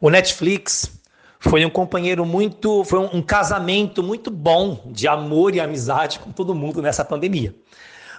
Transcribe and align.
O 0.00 0.10
Netflix 0.10 0.92
foi 1.40 1.66
um 1.66 1.70
companheiro 1.70 2.24
muito, 2.24 2.84
foi 2.84 3.00
um, 3.00 3.20
casamento 3.20 4.00
muito 4.00 4.30
bom 4.30 4.80
de 4.86 5.08
amor 5.08 5.56
e 5.56 5.60
amizade 5.60 6.20
com 6.20 6.30
todo 6.30 6.54
mundo 6.54 6.80
nessa 6.80 7.04
pandemia. 7.04 7.52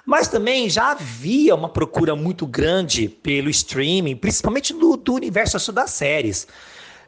Mas 0.05 0.27
também 0.27 0.69
já 0.69 0.91
havia 0.91 1.55
uma 1.55 1.69
procura 1.69 2.17
muito 2.17 2.45
grande 2.45 3.07
pelo 3.07 3.49
streaming, 3.49 4.17
principalmente 4.17 4.73
do, 4.73 4.97
do 4.97 5.13
universo 5.13 5.71
das 5.71 5.91
séries. 5.91 6.47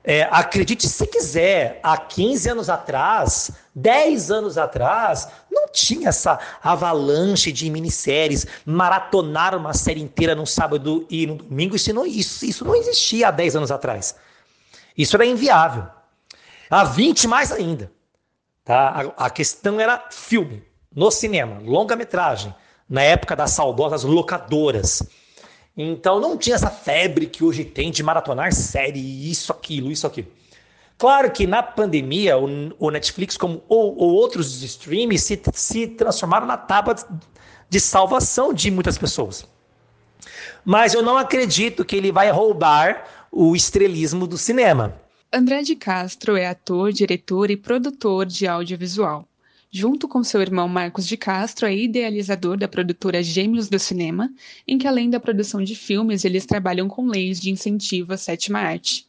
É, 0.05 0.23
acredite 0.31 0.87
se 0.87 1.05
quiser, 1.05 1.81
há 1.83 1.97
15 1.97 2.49
anos 2.51 2.69
atrás, 2.69 3.51
10 3.75 4.31
anos 4.31 4.57
atrás, 4.57 5.27
não 5.51 5.67
tinha 5.67 6.07
essa 6.07 6.39
avalanche 6.63 7.51
de 7.51 7.69
minisséries, 7.69 8.47
maratonar 8.65 9.53
uma 9.53 9.73
série 9.73 10.01
inteira 10.01 10.33
num 10.33 10.45
sábado 10.45 11.05
e 11.09 11.27
no 11.27 11.35
domingo, 11.35 11.75
isso 11.75 11.93
não, 11.93 12.05
isso, 12.05 12.45
isso 12.45 12.63
não 12.63 12.73
existia 12.73 13.27
há 13.27 13.31
10 13.31 13.57
anos 13.57 13.69
atrás. 13.69 14.15
Isso 14.97 15.15
era 15.15 15.25
inviável. 15.25 15.85
Há 16.69 16.83
20 16.83 17.27
mais 17.27 17.51
ainda. 17.51 17.91
Tá? 18.63 19.11
A, 19.17 19.25
a 19.25 19.29
questão 19.29 19.79
era 19.79 20.07
filme, 20.11 20.63
no 20.95 21.09
cinema, 21.11 21.59
longa-metragem, 21.63 22.53
na 22.87 23.01
época 23.01 23.35
das 23.35 23.51
saudosas 23.51 24.03
locadoras. 24.03 25.03
Então 25.75 26.19
não 26.19 26.37
tinha 26.37 26.55
essa 26.55 26.69
febre 26.69 27.25
que 27.25 27.43
hoje 27.43 27.63
tem 27.63 27.91
de 27.91 28.03
maratonar 28.03 28.53
série, 28.53 29.29
isso, 29.29 29.51
aquilo, 29.51 29.91
isso, 29.91 30.05
aquilo. 30.05 30.27
Claro 30.97 31.31
que 31.31 31.47
na 31.47 31.63
pandemia, 31.63 32.37
o, 32.37 32.47
o 32.77 32.91
Netflix, 32.91 33.35
como 33.35 33.63
ou, 33.67 33.97
ou 33.97 34.13
outros 34.13 34.61
streams, 34.61 35.23
se, 35.23 35.41
se 35.53 35.87
transformaram 35.87 36.45
na 36.45 36.57
tábua 36.57 36.95
de 37.67 37.79
salvação 37.79 38.53
de 38.53 38.69
muitas 38.69 38.97
pessoas. 38.97 39.47
Mas 40.63 40.93
eu 40.93 41.01
não 41.01 41.17
acredito 41.17 41.83
que 41.83 41.95
ele 41.95 42.11
vai 42.11 42.29
roubar 42.29 43.20
o 43.31 43.55
estrelismo 43.55 44.27
do 44.27 44.37
cinema. 44.37 44.99
André 45.31 45.61
de 45.61 45.75
Castro 45.75 46.35
é 46.35 46.47
ator, 46.47 46.91
diretor 46.91 47.49
e 47.49 47.55
produtor 47.55 48.25
de 48.25 48.45
audiovisual. 48.45 49.25
Junto 49.71 50.05
com 50.05 50.21
seu 50.21 50.41
irmão 50.41 50.67
Marcos 50.67 51.07
de 51.07 51.15
Castro, 51.15 51.65
é 51.65 51.73
idealizador 51.73 52.57
da 52.57 52.67
produtora 52.67 53.23
Gêmeos 53.23 53.69
do 53.69 53.79
Cinema, 53.79 54.29
em 54.67 54.77
que 54.77 54.85
além 54.85 55.09
da 55.09 55.17
produção 55.17 55.63
de 55.63 55.75
filmes, 55.75 56.25
eles 56.25 56.45
trabalham 56.45 56.89
com 56.89 57.07
leis 57.07 57.39
de 57.39 57.49
incentivo 57.49 58.11
à 58.11 58.17
sétima 58.17 58.59
arte. 58.59 59.05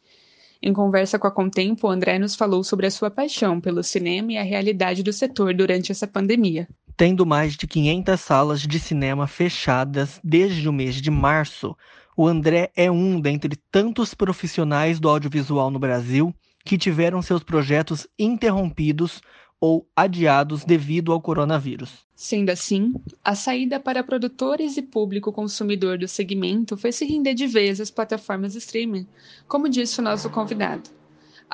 Em 0.61 0.71
conversa 0.71 1.19
com 1.19 1.27
a 1.27 1.31
Contempo, 1.31 1.89
André 1.89 2.17
nos 2.17 2.35
falou 2.35 2.63
sobre 2.63 2.87
a 2.87 2.91
sua 2.91 3.11
paixão 3.11 3.59
pelo 3.59 3.83
cinema 3.83 4.31
e 4.31 4.37
a 4.37 4.43
realidade 4.43 5.03
do 5.03 5.11
setor 5.11 5.53
durante 5.53 5.91
essa 5.91 6.07
pandemia. 6.07 6.69
Tendo 6.95 7.25
mais 7.25 7.57
de 7.57 7.67
500 7.67 8.21
salas 8.21 8.61
de 8.61 8.79
cinema 8.79 9.27
fechadas 9.27 10.21
desde 10.23 10.69
o 10.69 10.71
mês 10.71 11.01
de 11.01 11.11
março, 11.11 11.75
o 12.15 12.27
André 12.27 12.71
é 12.75 12.89
um 12.89 13.19
dentre 13.19 13.55
tantos 13.71 14.13
profissionais 14.13 14.99
do 14.99 15.09
audiovisual 15.09 15.71
no 15.71 15.79
Brasil 15.79 16.33
que 16.65 16.77
tiveram 16.77 17.21
seus 17.21 17.43
projetos 17.43 18.07
interrompidos 18.17 19.21
ou 19.59 19.87
adiados 19.95 20.65
devido 20.65 21.11
ao 21.13 21.21
coronavírus. 21.21 22.05
Sendo 22.15 22.49
assim, 22.49 22.93
a 23.23 23.33
saída 23.33 23.79
para 23.79 24.03
produtores 24.03 24.77
e 24.77 24.81
público 24.81 25.31
consumidor 25.31 25.97
do 25.97 26.07
segmento 26.07 26.75
foi 26.75 26.91
se 26.91 27.05
render 27.05 27.33
de 27.33 27.47
vez 27.47 27.79
às 27.79 27.89
plataformas 27.89 28.55
streaming, 28.55 29.07
como 29.47 29.69
disse 29.69 29.99
o 29.99 30.03
nosso 30.03 30.29
convidado. 30.29 30.89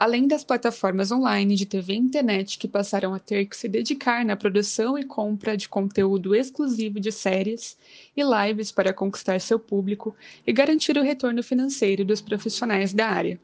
Além 0.01 0.29
das 0.29 0.45
plataformas 0.45 1.11
online 1.11 1.57
de 1.57 1.65
TV 1.65 1.91
e 1.91 1.97
internet 1.97 2.57
que 2.57 2.69
passaram 2.69 3.13
a 3.13 3.19
ter 3.19 3.43
que 3.47 3.57
se 3.57 3.67
dedicar 3.67 4.23
na 4.23 4.37
produção 4.37 4.97
e 4.97 5.03
compra 5.03 5.57
de 5.57 5.67
conteúdo 5.67 6.33
exclusivo 6.33 7.01
de 7.01 7.11
séries 7.11 7.77
e 8.15 8.23
lives 8.23 8.71
para 8.71 8.93
conquistar 8.93 9.41
seu 9.41 9.59
público 9.59 10.15
e 10.47 10.53
garantir 10.53 10.97
o 10.97 11.03
retorno 11.03 11.43
financeiro 11.43 12.05
dos 12.05 12.21
profissionais 12.21 12.93
da 12.93 13.09
área. 13.09 13.37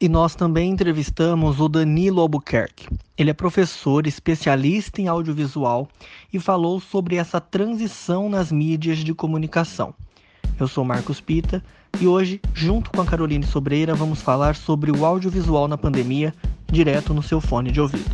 E 0.00 0.08
nós 0.08 0.34
também 0.34 0.72
entrevistamos 0.72 1.60
o 1.60 1.68
Danilo 1.68 2.20
Albuquerque. 2.20 2.88
Ele 3.16 3.30
é 3.30 3.32
professor, 3.32 4.08
especialista 4.08 5.00
em 5.00 5.06
audiovisual 5.06 5.88
e 6.32 6.40
falou 6.40 6.80
sobre 6.80 7.14
essa 7.14 7.40
transição 7.40 8.28
nas 8.28 8.50
mídias 8.50 8.98
de 8.98 9.14
comunicação. 9.14 9.94
Eu 10.58 10.66
sou 10.66 10.82
Marcos 10.84 11.20
Pita 11.20 11.62
e 12.00 12.06
hoje, 12.06 12.40
junto 12.54 12.90
com 12.90 13.02
a 13.02 13.04
Caroline 13.04 13.44
Sobreira, 13.44 13.94
vamos 13.94 14.22
falar 14.22 14.56
sobre 14.56 14.90
o 14.90 15.04
audiovisual 15.04 15.68
na 15.68 15.76
pandemia, 15.76 16.32
direto 16.66 17.12
no 17.12 17.22
seu 17.22 17.42
fone 17.42 17.70
de 17.70 17.78
ouvido. 17.78 18.10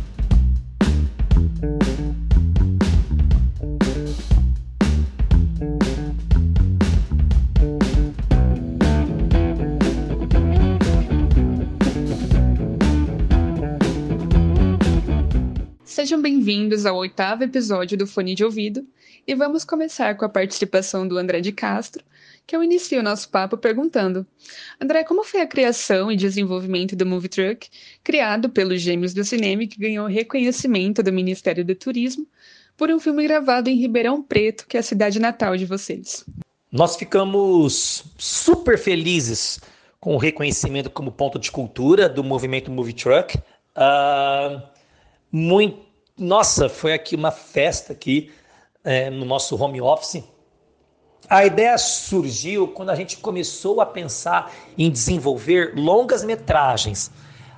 Sejam 15.85 16.21
bem-vindos 16.21 16.85
ao 16.85 16.97
oitavo 16.97 17.45
episódio 17.45 17.97
do 17.97 18.05
Fone 18.05 18.35
de 18.35 18.43
Ouvido 18.43 18.85
e 19.25 19.33
vamos 19.33 19.63
começar 19.63 20.17
com 20.17 20.25
a 20.25 20.29
participação 20.29 21.07
do 21.07 21.17
André 21.17 21.39
de 21.39 21.53
Castro, 21.53 22.03
que 22.45 22.55
eu 22.55 22.63
inicio 22.63 22.99
o 22.99 23.03
nosso 23.03 23.29
papo 23.29 23.57
perguntando: 23.57 24.25
André, 24.81 25.03
como 25.03 25.23
foi 25.23 25.41
a 25.41 25.47
criação 25.47 26.11
e 26.11 26.15
desenvolvimento 26.15 26.95
do 26.95 27.05
Movie 27.05 27.29
Truck, 27.29 27.69
criado 28.03 28.49
pelos 28.49 28.81
Gêmeos 28.81 29.13
do 29.13 29.23
Cinema, 29.23 29.65
que 29.65 29.79
ganhou 29.79 30.07
reconhecimento 30.07 31.01
do 31.01 31.11
Ministério 31.11 31.63
do 31.63 31.75
Turismo 31.75 32.27
por 32.75 32.89
um 32.89 32.99
filme 32.99 33.23
gravado 33.23 33.69
em 33.69 33.75
Ribeirão 33.75 34.21
Preto, 34.21 34.67
que 34.67 34.77
é 34.77 34.79
a 34.79 34.83
cidade 34.83 35.19
natal 35.19 35.55
de 35.55 35.65
vocês? 35.65 36.25
Nós 36.71 36.95
ficamos 36.95 38.03
super 38.17 38.77
felizes 38.77 39.59
com 39.99 40.15
o 40.15 40.17
reconhecimento 40.17 40.89
como 40.89 41.11
ponto 41.11 41.37
de 41.37 41.51
cultura 41.51 42.09
do 42.09 42.23
movimento 42.23 42.71
Movie 42.71 42.93
Truck. 42.93 43.37
Uh, 43.37 44.61
muito 45.31 45.93
nossa, 46.17 46.69
foi 46.69 46.93
aqui 46.93 47.15
uma 47.15 47.31
festa 47.31 47.93
aqui 47.93 48.31
é, 48.83 49.09
no 49.09 49.25
nosso 49.25 49.55
home 49.55 49.81
office. 49.81 50.23
A 51.29 51.45
ideia 51.45 51.77
surgiu 51.77 52.67
quando 52.67 52.89
a 52.89 52.95
gente 52.95 53.17
começou 53.17 53.79
a 53.79 53.85
pensar 53.85 54.51
em 54.77 54.91
desenvolver 54.91 55.73
longas 55.75 56.23
metragens. 56.23 57.11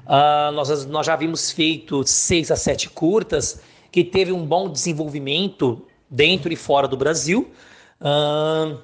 Uh, 0.05 0.51
nós, 0.53 0.85
nós 0.85 1.05
já 1.05 1.13
havíamos 1.13 1.51
feito 1.51 2.03
seis 2.05 2.51
a 2.51 2.55
sete 2.55 2.89
curtas 2.89 3.59
que 3.91 4.03
teve 4.03 4.31
um 4.31 4.45
bom 4.45 4.69
desenvolvimento 4.69 5.83
dentro 6.09 6.53
e 6.53 6.55
fora 6.55 6.87
do 6.87 6.95
Brasil. 6.95 7.51
Uh, 7.99 8.77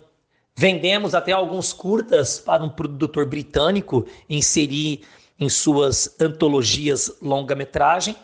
vendemos 0.56 1.14
até 1.14 1.32
alguns 1.32 1.72
curtas 1.72 2.40
para 2.40 2.64
um 2.64 2.70
produtor 2.70 3.28
britânico 3.28 4.06
inserir 4.28 5.02
em 5.40 5.48
suas 5.48 6.16
antologias 6.20 7.12
longa-metragem. 7.22 8.16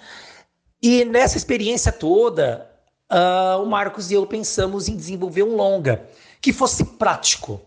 E 0.82 1.06
nessa 1.06 1.38
experiência 1.38 1.92
toda, 1.92 2.68
uh, 3.12 3.62
o 3.62 3.66
Marcos 3.68 4.10
e 4.10 4.16
eu 4.16 4.26
pensamos 4.26 4.88
em 4.88 4.96
desenvolver 4.96 5.44
um 5.44 5.56
longa 5.56 6.08
que 6.42 6.54
fosse 6.54 6.84
prático 6.84 7.62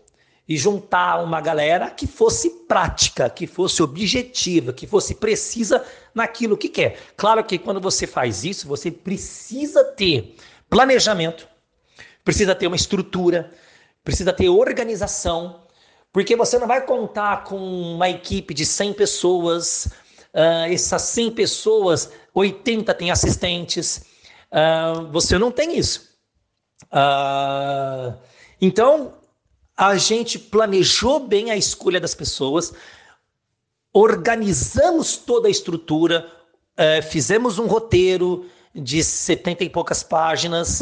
e 0.47 0.57
juntar 0.57 1.23
uma 1.23 1.39
galera 1.39 1.89
que 1.89 2.05
fosse 2.05 2.49
prática, 2.67 3.29
que 3.29 3.47
fosse 3.47 3.81
objetiva, 3.81 4.73
que 4.73 4.85
fosse 4.85 5.15
precisa 5.15 5.85
naquilo 6.13 6.57
que 6.57 6.67
quer. 6.67 6.97
Claro 7.15 7.43
que 7.43 7.57
quando 7.57 7.79
você 7.79 8.05
faz 8.05 8.43
isso, 8.43 8.67
você 8.67 8.91
precisa 8.91 9.83
ter 9.83 10.35
planejamento, 10.69 11.47
precisa 12.23 12.53
ter 12.53 12.67
uma 12.67 12.75
estrutura, 12.75 13.51
precisa 14.03 14.33
ter 14.33 14.49
organização, 14.49 15.61
porque 16.11 16.35
você 16.35 16.59
não 16.59 16.67
vai 16.67 16.85
contar 16.85 17.45
com 17.45 17.57
uma 17.57 18.09
equipe 18.09 18.53
de 18.53 18.65
100 18.65 18.93
pessoas, 18.93 19.85
uh, 20.33 20.69
essas 20.69 21.03
100 21.03 21.31
pessoas 21.31 22.11
80 22.33 22.93
têm 22.93 23.11
assistentes. 23.11 24.05
Uh, 24.51 25.09
você 25.11 25.37
não 25.37 25.51
tem 25.51 25.77
isso. 25.77 26.09
Uh, 26.87 28.17
então, 28.61 29.13
a 29.75 29.97
gente 29.97 30.37
planejou 30.37 31.19
bem 31.19 31.49
a 31.49 31.57
escolha 31.57 31.99
das 31.99 32.13
pessoas, 32.13 32.71
organizamos 33.91 35.17
toda 35.17 35.47
a 35.47 35.51
estrutura, 35.51 36.31
uh, 36.77 37.01
fizemos 37.01 37.57
um 37.57 37.65
roteiro 37.65 38.45
de 38.73 39.03
70 39.03 39.63
e 39.63 39.69
poucas 39.69 40.03
páginas. 40.03 40.81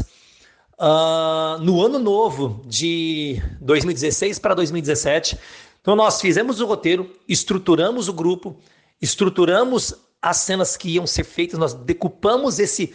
Uh, 0.82 1.60
no 1.62 1.84
ano 1.84 2.00
novo 2.00 2.62
de 2.66 3.42
2016 3.60 4.40
para 4.40 4.54
2017. 4.54 5.38
Então, 5.82 5.94
nós 5.94 6.22
fizemos 6.22 6.62
o 6.62 6.66
roteiro, 6.66 7.14
estruturamos 7.28 8.08
o 8.08 8.14
grupo, 8.14 8.58
estruturamos 9.02 9.94
as 10.22 10.38
cenas 10.38 10.78
que 10.78 10.90
iam 10.92 11.08
ser 11.08 11.24
feitas, 11.26 11.60
nós 11.60 11.74
decupamos 11.74 12.60
esse 12.60 12.94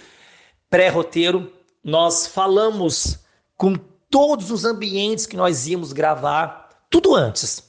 pré-roteiro, 0.70 1.52
nós 1.82 2.26
falamos 2.26 3.18
com 3.56 3.78
todos 4.14 4.52
os 4.52 4.64
ambientes 4.64 5.26
que 5.26 5.36
nós 5.36 5.66
íamos 5.66 5.92
gravar, 5.92 6.68
tudo 6.88 7.16
antes. 7.16 7.68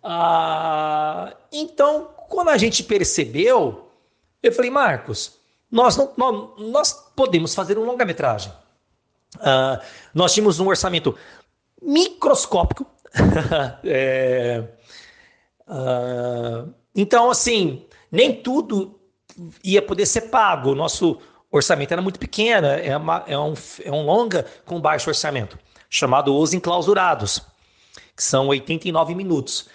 Ah, 0.00 1.34
então, 1.50 2.10
quando 2.28 2.50
a 2.50 2.56
gente 2.56 2.84
percebeu, 2.84 3.90
eu 4.40 4.52
falei, 4.52 4.70
Marcos, 4.70 5.32
nós, 5.68 5.96
não, 5.96 6.12
nós, 6.16 6.50
nós 6.58 6.92
podemos 7.16 7.56
fazer 7.56 7.76
um 7.76 7.82
longa-metragem. 7.82 8.52
Ah, 9.40 9.80
nós 10.14 10.32
tínhamos 10.32 10.60
um 10.60 10.68
orçamento 10.68 11.18
microscópico, 11.82 12.86
é, 13.82 14.62
ah, 15.66 16.66
então, 16.94 17.32
assim, 17.32 17.84
nem 18.12 18.40
tudo 18.40 18.96
ia 19.64 19.82
poder 19.82 20.06
ser 20.06 20.22
pago. 20.22 20.70
O 20.70 20.74
nosso 20.76 21.20
orçamento 21.50 21.90
era 21.90 22.00
muito 22.00 22.20
pequeno, 22.20 22.68
é, 22.68 22.96
uma, 22.96 23.24
é, 23.26 23.36
um, 23.36 23.54
é 23.84 23.90
um 23.90 24.04
longa 24.04 24.46
com 24.64 24.80
baixo 24.80 25.10
orçamento, 25.10 25.58
chamado 25.90 26.34
Os 26.34 26.54
Enclausurados, 26.54 27.42
que 28.16 28.22
são 28.22 28.46
89 28.48 29.14
minutos. 29.14 29.68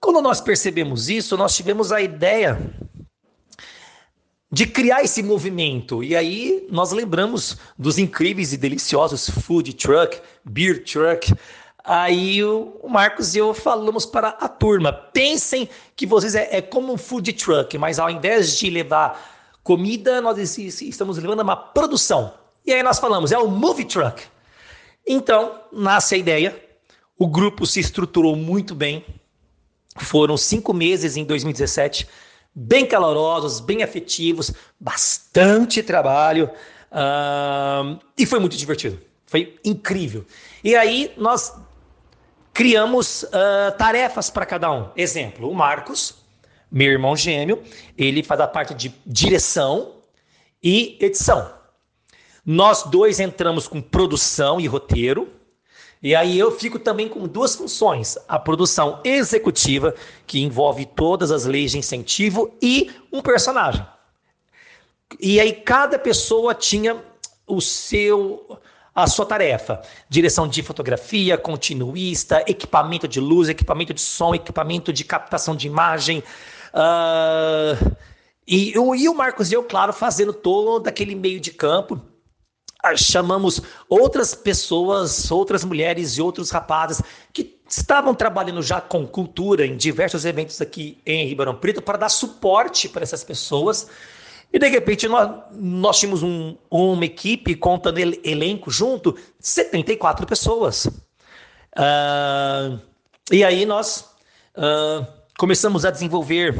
Quando 0.00 0.20
nós 0.20 0.40
percebemos 0.40 1.08
isso, 1.08 1.36
nós 1.36 1.54
tivemos 1.54 1.92
a 1.92 2.00
ideia 2.00 2.58
de 4.52 4.66
criar 4.66 5.02
esse 5.02 5.22
movimento. 5.22 6.02
E 6.02 6.16
aí 6.16 6.66
nós 6.70 6.90
lembramos 6.90 7.56
dos 7.78 7.96
incríveis 7.96 8.52
e 8.52 8.56
deliciosos 8.56 9.30
food 9.30 9.72
truck, 9.74 10.20
beer 10.44 10.82
truck, 10.84 11.32
Aí 11.84 12.44
o 12.44 12.86
Marcos 12.88 13.34
e 13.34 13.38
eu 13.38 13.54
falamos 13.54 14.04
para 14.04 14.28
a 14.28 14.48
turma: 14.48 14.92
pensem 14.92 15.68
que 15.96 16.06
vocês 16.06 16.34
é, 16.34 16.58
é 16.58 16.62
como 16.62 16.92
um 16.92 16.96
food 16.98 17.32
truck, 17.32 17.76
mas 17.78 17.98
ao 17.98 18.10
invés 18.10 18.56
de 18.58 18.68
levar 18.68 19.58
comida, 19.62 20.20
nós 20.20 20.58
estamos 20.58 21.18
levando 21.18 21.40
uma 21.40 21.56
produção. 21.56 22.34
E 22.66 22.72
aí 22.72 22.82
nós 22.82 22.98
falamos: 22.98 23.32
é 23.32 23.38
o 23.38 23.48
movie 23.48 23.84
truck. 23.84 24.22
Então 25.06 25.60
nasce 25.72 26.14
a 26.14 26.18
ideia. 26.18 26.62
O 27.18 27.26
grupo 27.26 27.66
se 27.66 27.80
estruturou 27.80 28.34
muito 28.36 28.74
bem. 28.74 29.04
Foram 29.98 30.36
cinco 30.36 30.72
meses 30.72 31.16
em 31.16 31.24
2017, 31.24 32.08
bem 32.54 32.86
calorosos, 32.86 33.60
bem 33.60 33.82
afetivos, 33.82 34.52
bastante 34.78 35.82
trabalho 35.82 36.50
uh, 36.90 37.98
e 38.16 38.24
foi 38.24 38.38
muito 38.38 38.56
divertido. 38.56 39.00
Foi 39.26 39.58
incrível. 39.64 40.24
E 40.64 40.74
aí 40.74 41.12
nós 41.16 41.52
criamos 42.52 43.24
uh, 43.24 43.76
tarefas 43.78 44.30
para 44.30 44.46
cada 44.46 44.70
um. 44.72 44.90
Exemplo, 44.96 45.50
o 45.50 45.54
Marcos, 45.54 46.16
meu 46.70 46.90
irmão 46.90 47.16
gêmeo, 47.16 47.62
ele 47.96 48.22
faz 48.22 48.40
a 48.40 48.46
parte 48.46 48.74
de 48.74 48.94
direção 49.06 49.96
e 50.62 50.96
edição. 51.00 51.59
Nós 52.52 52.82
dois 52.82 53.20
entramos 53.20 53.68
com 53.68 53.80
produção 53.80 54.60
e 54.60 54.66
roteiro. 54.66 55.28
E 56.02 56.16
aí 56.16 56.36
eu 56.36 56.50
fico 56.50 56.80
também 56.80 57.08
com 57.08 57.28
duas 57.28 57.54
funções: 57.54 58.18
a 58.26 58.40
produção 58.40 59.00
executiva, 59.04 59.94
que 60.26 60.40
envolve 60.40 60.84
todas 60.84 61.30
as 61.30 61.44
leis 61.44 61.70
de 61.70 61.78
incentivo, 61.78 62.52
e 62.60 62.90
um 63.12 63.22
personagem. 63.22 63.86
E 65.20 65.38
aí 65.38 65.52
cada 65.52 65.96
pessoa 65.96 66.52
tinha 66.52 67.00
o 67.46 67.60
seu 67.60 68.58
a 68.92 69.06
sua 69.06 69.26
tarefa. 69.26 69.80
Direção 70.08 70.48
de 70.48 70.60
fotografia, 70.60 71.38
continuista, 71.38 72.42
equipamento 72.48 73.06
de 73.06 73.20
luz, 73.20 73.48
equipamento 73.48 73.94
de 73.94 74.00
som, 74.00 74.34
equipamento 74.34 74.92
de 74.92 75.04
captação 75.04 75.54
de 75.54 75.68
imagem. 75.68 76.20
Uh, 76.74 77.94
e, 78.44 78.72
e 78.72 79.08
o 79.08 79.14
Marcos 79.14 79.52
e 79.52 79.54
eu, 79.54 79.62
claro, 79.62 79.92
fazendo 79.92 80.32
todo 80.32 80.88
aquele 80.88 81.14
meio 81.14 81.38
de 81.38 81.52
campo. 81.52 82.09
Ah, 82.82 82.96
chamamos 82.96 83.60
outras 83.88 84.34
pessoas, 84.34 85.30
outras 85.30 85.64
mulheres 85.64 86.16
e 86.16 86.22
outros 86.22 86.50
rapazes 86.50 87.02
que 87.32 87.60
estavam 87.68 88.14
trabalhando 88.14 88.62
já 88.62 88.80
com 88.80 89.06
cultura 89.06 89.66
em 89.66 89.76
diversos 89.76 90.24
eventos 90.24 90.60
aqui 90.60 90.98
em 91.04 91.26
Ribeirão 91.26 91.54
Preto 91.54 91.82
para 91.82 91.98
dar 91.98 92.08
suporte 92.08 92.88
para 92.88 93.02
essas 93.02 93.22
pessoas 93.22 93.88
e 94.52 94.58
de 94.58 94.68
repente 94.68 95.06
nós, 95.06 95.30
nós 95.52 95.98
tínhamos 95.98 96.22
um, 96.22 96.56
uma 96.70 97.04
equipe 97.04 97.54
contando 97.54 97.98
el, 97.98 98.14
elenco 98.24 98.70
junto, 98.70 99.16
74 99.38 100.26
pessoas. 100.26 100.86
Uh, 101.76 102.80
e 103.30 103.44
aí 103.44 103.64
nós 103.64 104.10
uh, 104.56 105.06
começamos 105.38 105.84
a 105.84 105.90
desenvolver 105.90 106.56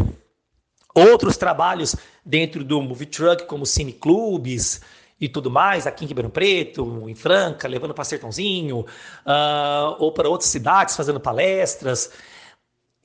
outros 0.94 1.36
trabalhos 1.36 1.96
dentro 2.24 2.62
do 2.62 2.80
Movie 2.80 3.06
Truck, 3.06 3.46
como 3.46 3.66
cineclubes 3.66 4.80
e 5.20 5.28
tudo 5.28 5.50
mais, 5.50 5.86
aqui 5.86 6.04
em 6.04 6.08
Ribeirão 6.08 6.30
Preto, 6.30 7.08
em 7.08 7.14
Franca, 7.14 7.68
levando 7.68 7.92
para 7.92 8.04
Sertãozinho, 8.04 8.80
uh, 8.80 9.96
ou 9.98 10.12
para 10.12 10.28
outras 10.28 10.48
cidades, 10.48 10.96
fazendo 10.96 11.20
palestras. 11.20 12.10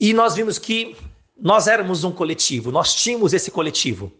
E 0.00 0.14
nós 0.14 0.34
vimos 0.34 0.58
que 0.58 0.96
nós 1.38 1.66
éramos 1.66 2.04
um 2.04 2.12
coletivo, 2.12 2.72
nós 2.72 2.94
tínhamos 2.94 3.34
esse 3.34 3.50
coletivo. 3.50 4.10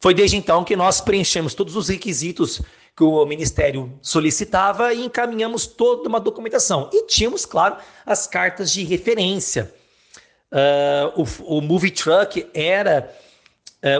Foi 0.00 0.12
desde 0.12 0.36
então 0.36 0.64
que 0.64 0.76
nós 0.76 1.00
preenchemos 1.00 1.54
todos 1.54 1.76
os 1.76 1.88
requisitos 1.88 2.60
que 2.94 3.02
o 3.02 3.24
Ministério 3.24 3.98
solicitava 4.02 4.92
e 4.92 5.06
encaminhamos 5.06 5.66
toda 5.66 6.08
uma 6.08 6.20
documentação. 6.20 6.90
E 6.92 7.06
tínhamos, 7.06 7.46
claro, 7.46 7.76
as 8.04 8.26
cartas 8.26 8.70
de 8.70 8.84
referência. 8.84 9.72
Uh, 10.52 11.22
o, 11.22 11.56
o 11.58 11.60
Movie 11.60 11.90
Truck 11.90 12.46
era, 12.52 13.12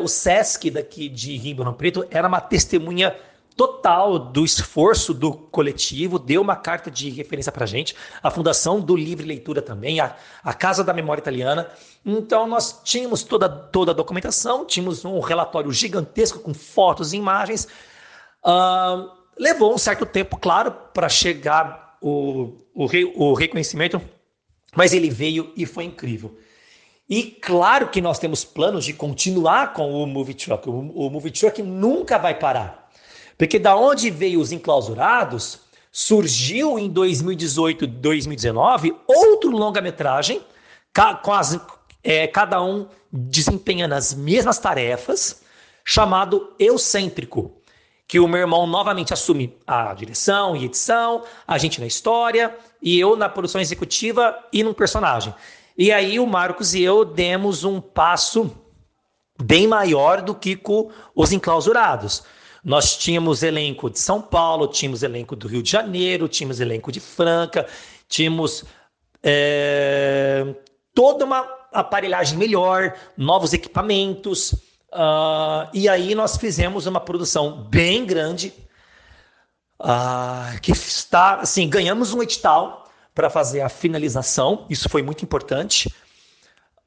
o 0.02 0.08
SESC 0.08 0.70
daqui 0.70 1.08
de 1.08 1.36
Ribeirão 1.36 1.74
Preto 1.74 2.06
era 2.10 2.26
uma 2.26 2.40
testemunha 2.40 3.14
total 3.56 4.18
do 4.18 4.44
esforço 4.44 5.14
do 5.14 5.32
coletivo, 5.32 6.18
deu 6.18 6.42
uma 6.42 6.56
carta 6.56 6.90
de 6.90 7.08
referência 7.10 7.52
para 7.52 7.64
a 7.64 7.66
gente, 7.66 7.94
a 8.22 8.30
Fundação 8.30 8.80
do 8.80 8.96
Livre 8.96 9.26
Leitura 9.26 9.62
também, 9.62 10.00
a, 10.00 10.16
a 10.42 10.52
Casa 10.52 10.82
da 10.82 10.92
Memória 10.92 11.20
Italiana. 11.20 11.70
Então, 12.04 12.46
nós 12.46 12.80
tínhamos 12.82 13.22
toda, 13.22 13.48
toda 13.48 13.92
a 13.92 13.94
documentação, 13.94 14.64
tínhamos 14.64 15.04
um 15.04 15.20
relatório 15.20 15.70
gigantesco 15.70 16.40
com 16.40 16.52
fotos 16.52 17.12
e 17.12 17.16
imagens. 17.16 17.68
Uh, 18.44 19.10
levou 19.38 19.72
um 19.72 19.78
certo 19.78 20.04
tempo, 20.04 20.36
claro, 20.36 20.72
para 20.92 21.08
chegar 21.08 21.96
o, 22.00 22.58
o, 22.74 22.86
o 23.14 23.34
reconhecimento, 23.34 24.00
mas 24.74 24.92
ele 24.92 25.08
veio 25.08 25.52
e 25.56 25.64
foi 25.64 25.84
incrível. 25.84 26.36
E 27.08 27.22
claro 27.24 27.88
que 27.88 28.00
nós 28.00 28.18
temos 28.18 28.44
planos 28.44 28.84
de 28.84 28.94
continuar 28.94 29.74
com 29.74 29.92
o 29.92 30.06
Movie 30.06 30.34
Truck. 30.34 30.68
O, 30.68 31.10
Movie 31.10 31.30
Truck 31.30 31.62
nunca 31.62 32.18
vai 32.18 32.38
parar. 32.38 32.90
Porque 33.36 33.58
da 33.58 33.76
onde 33.76 34.10
veio 34.10 34.40
os 34.40 34.52
enclausurados, 34.52 35.60
surgiu 35.92 36.78
em 36.78 36.88
2018, 36.88 37.86
2019, 37.86 38.94
outro 39.06 39.50
longa-metragem, 39.50 40.40
é, 42.02 42.26
cada 42.26 42.62
um 42.62 42.86
desempenhando 43.12 43.92
as 43.92 44.14
mesmas 44.14 44.58
tarefas, 44.58 45.42
chamado 45.84 46.54
Eucêntrico, 46.58 47.52
que 48.08 48.18
o 48.18 48.26
meu 48.26 48.40
irmão 48.40 48.66
novamente 48.66 49.12
assume 49.12 49.56
a 49.66 49.92
direção 49.94 50.56
e 50.56 50.64
edição, 50.64 51.22
a 51.46 51.58
gente 51.58 51.80
na 51.80 51.86
história, 51.86 52.56
e 52.80 52.98
eu 52.98 53.14
na 53.16 53.28
produção 53.28 53.60
executiva 53.60 54.36
e 54.52 54.62
no 54.62 54.74
personagem. 54.74 55.34
E 55.76 55.90
aí 55.92 56.20
o 56.20 56.26
Marcos 56.26 56.72
e 56.74 56.82
eu 56.82 57.04
demos 57.04 57.64
um 57.64 57.80
passo 57.80 58.50
bem 59.42 59.66
maior 59.66 60.22
do 60.22 60.34
que 60.34 60.54
com 60.54 60.90
os 61.14 61.32
enclausurados. 61.32 62.22
Nós 62.64 62.96
tínhamos 62.96 63.42
elenco 63.42 63.90
de 63.90 63.98
São 63.98 64.22
Paulo, 64.22 64.68
tínhamos 64.68 65.02
elenco 65.02 65.34
do 65.34 65.48
Rio 65.48 65.62
de 65.62 65.70
Janeiro, 65.70 66.28
tínhamos 66.28 66.60
elenco 66.60 66.92
de 66.92 67.00
Franca, 67.00 67.66
tínhamos 68.08 68.64
é, 69.22 70.54
toda 70.94 71.24
uma 71.24 71.40
aparelhagem 71.72 72.38
melhor, 72.38 72.94
novos 73.16 73.52
equipamentos. 73.52 74.52
Uh, 74.92 75.68
e 75.74 75.88
aí 75.88 76.14
nós 76.14 76.36
fizemos 76.36 76.86
uma 76.86 77.00
produção 77.00 77.64
bem 77.64 78.06
grande, 78.06 78.54
uh, 79.80 80.60
que 80.62 80.70
está, 80.70 81.40
assim, 81.40 81.68
ganhamos 81.68 82.14
um 82.14 82.22
edital 82.22 82.83
para 83.14 83.30
fazer 83.30 83.60
a 83.60 83.68
finalização, 83.68 84.66
isso 84.68 84.88
foi 84.88 85.02
muito 85.02 85.24
importante. 85.24 85.94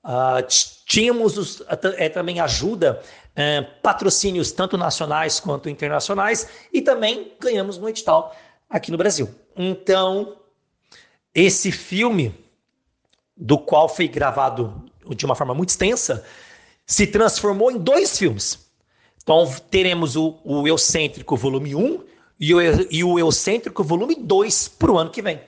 Uh, 0.04 0.46
tínhamos 0.86 1.38
os, 1.38 1.64
é, 1.98 2.10
também 2.10 2.40
ajuda 2.40 3.02
é, 3.36 3.62
patrocínios 3.62 4.52
tanto 4.52 4.78
nacionais 4.78 5.40
quanto 5.40 5.70
internacionais 5.70 6.48
e 6.74 6.82
também 6.82 7.34
ganhamos 7.40 7.78
no 7.78 7.88
edital 7.88 8.36
aqui 8.70 8.92
no 8.92 8.98
Brasil. 8.98 9.30
Então, 9.56 10.38
esse 11.34 11.72
filme, 11.72 12.34
do 13.36 13.58
qual 13.58 13.88
foi 13.88 14.08
gravado 14.08 14.84
de 15.16 15.26
uma 15.26 15.36
forma 15.36 15.54
muito 15.54 15.70
extensa, 15.70 16.26
se 16.86 17.06
transformou 17.06 17.70
em 17.70 17.78
dois 17.78 18.18
filmes. 18.18 18.68
Então, 19.22 19.46
teremos 19.70 20.16
o, 20.16 20.40
o 20.44 20.68
Eucêntrico 20.68 21.36
volume 21.36 21.76
1 21.76 22.04
e 22.40 22.54
o, 22.56 22.62
e 22.90 23.04
o 23.04 23.20
Eucêntrico 23.20 23.84
volume 23.84 24.16
2 24.16 24.70
para 24.70 24.92
o 24.92 24.98
ano 24.98 25.12
que 25.12 25.22
vem. 25.22 25.40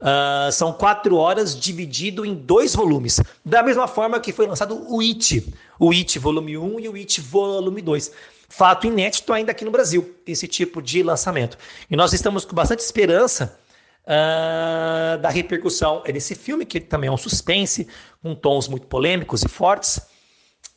Uh, 0.00 0.52
são 0.52 0.72
quatro 0.72 1.16
horas 1.16 1.58
dividido 1.58 2.24
em 2.24 2.34
dois 2.34 2.74
volumes. 2.74 3.20
Da 3.44 3.62
mesma 3.62 3.88
forma 3.88 4.20
que 4.20 4.32
foi 4.32 4.46
lançado 4.46 4.86
o 4.88 5.00
It, 5.00 5.52
o 5.78 5.90
It 5.90 6.18
volume 6.18 6.56
1 6.56 6.80
e 6.80 6.88
o 6.88 6.94
It 6.94 7.20
volume 7.20 7.82
2. 7.82 8.12
Fato 8.48 8.86
inédito 8.86 9.32
ainda 9.32 9.50
aqui 9.50 9.64
no 9.64 9.70
Brasil, 9.70 10.14
esse 10.26 10.46
tipo 10.46 10.80
de 10.80 11.02
lançamento. 11.02 11.58
E 11.90 11.96
nós 11.96 12.12
estamos 12.12 12.44
com 12.44 12.54
bastante 12.54 12.80
esperança 12.80 13.58
uh, 14.04 15.18
da 15.18 15.28
repercussão 15.28 16.02
desse 16.04 16.34
filme, 16.34 16.64
que 16.64 16.80
também 16.80 17.08
é 17.08 17.12
um 17.12 17.16
suspense, 17.16 17.88
com 18.22 18.34
tons 18.34 18.68
muito 18.68 18.86
polêmicos 18.86 19.42
e 19.42 19.48
fortes. 19.48 20.00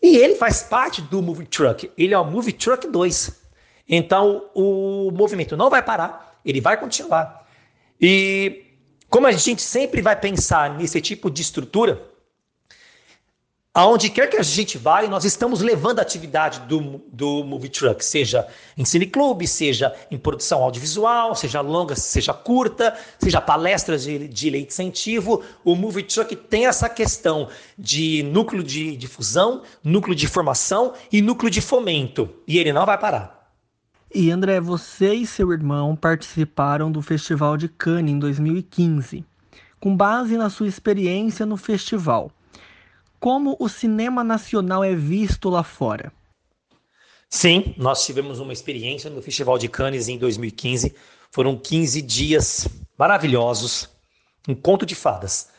E 0.02 0.18
ele 0.18 0.36
faz 0.36 0.64
parte 0.64 1.02
do 1.02 1.22
Movie 1.22 1.46
Truck. 1.46 1.92
Ele 1.96 2.14
é 2.14 2.18
o 2.18 2.26
Movie 2.26 2.54
Truck 2.54 2.88
2. 2.88 3.40
Então 3.88 4.50
o 4.56 5.12
movimento 5.12 5.56
não 5.56 5.70
vai 5.70 5.84
parar, 5.84 6.40
ele 6.44 6.60
vai 6.60 6.78
continuar. 6.78 7.46
E 8.00 8.71
como 9.12 9.28
a 9.28 9.32
gente 9.32 9.62
sempre 9.62 10.02
vai 10.02 10.16
pensar 10.20 10.76
nesse 10.76 11.00
tipo 11.00 11.30
de 11.30 11.44
estrutura, 11.44 12.02
Aonde 13.74 14.10
quer 14.10 14.28
que 14.28 14.36
a 14.36 14.44
gente 14.44 14.78
vai, 14.78 15.08
nós 15.08 15.24
estamos 15.24 15.62
levando 15.62 16.00
a 16.00 16.02
atividade 16.02 16.60
do, 16.68 17.02
do 17.08 17.42
Movie 17.46 17.70
Truck, 17.70 18.04
seja 18.04 18.46
em 18.78 18.84
cineclube, 18.84 19.48
seja 19.48 19.96
em 20.12 20.18
produção 20.18 20.62
audiovisual, 20.62 21.34
seja 21.36 21.62
longa, 21.62 21.96
seja 21.96 22.34
curta, 22.34 22.94
seja 23.18 23.40
palestras 23.40 24.04
de, 24.04 24.28
de 24.28 24.50
lei 24.50 24.64
de 24.64 24.68
incentivo. 24.68 25.42
O 25.64 25.74
Movie 25.74 26.04
Truck 26.04 26.36
tem 26.36 26.68
essa 26.68 26.90
questão 26.90 27.48
de 27.78 28.24
núcleo 28.24 28.62
de 28.62 28.98
difusão, 28.98 29.62
núcleo 29.82 30.16
de 30.16 30.28
formação 30.28 30.92
e 31.10 31.22
núcleo 31.22 31.50
de 31.50 31.62
fomento. 31.62 32.30
E 32.46 32.60
ele 32.60 32.74
não 32.74 32.86
vai 32.86 32.98
parar. 32.98 33.41
E 34.14 34.30
André, 34.30 34.60
você 34.60 35.14
e 35.14 35.26
seu 35.26 35.54
irmão 35.54 35.96
participaram 35.96 36.92
do 36.92 37.02
Festival 37.02 37.56
de 37.56 37.70
Cannes 37.70 38.12
em 38.12 38.20
2015. 38.20 39.24
Com 39.80 39.96
base 39.96 40.36
na 40.36 40.50
sua 40.50 40.68
experiência 40.68 41.46
no 41.46 41.56
festival, 41.56 42.30
como 43.22 43.56
o 43.58 43.70
cinema 43.70 44.22
nacional 44.22 44.84
é 44.84 44.94
visto 44.94 45.50
lá 45.50 45.64
fora. 45.64 46.12
Sim, 47.30 47.74
nós 47.78 48.06
tivemos 48.06 48.40
uma 48.40 48.52
experiência 48.52 49.10
no 49.10 49.22
Festival 49.22 49.58
de 49.58 49.70
Cannes 49.70 50.10
em 50.10 50.18
2015. 50.18 50.94
Foram 51.32 51.58
15 51.58 52.02
dias 52.02 52.68
maravilhosos, 52.98 53.90
um 54.46 54.54
conto 54.54 54.86
de 54.86 54.94
fadas. 54.94 55.50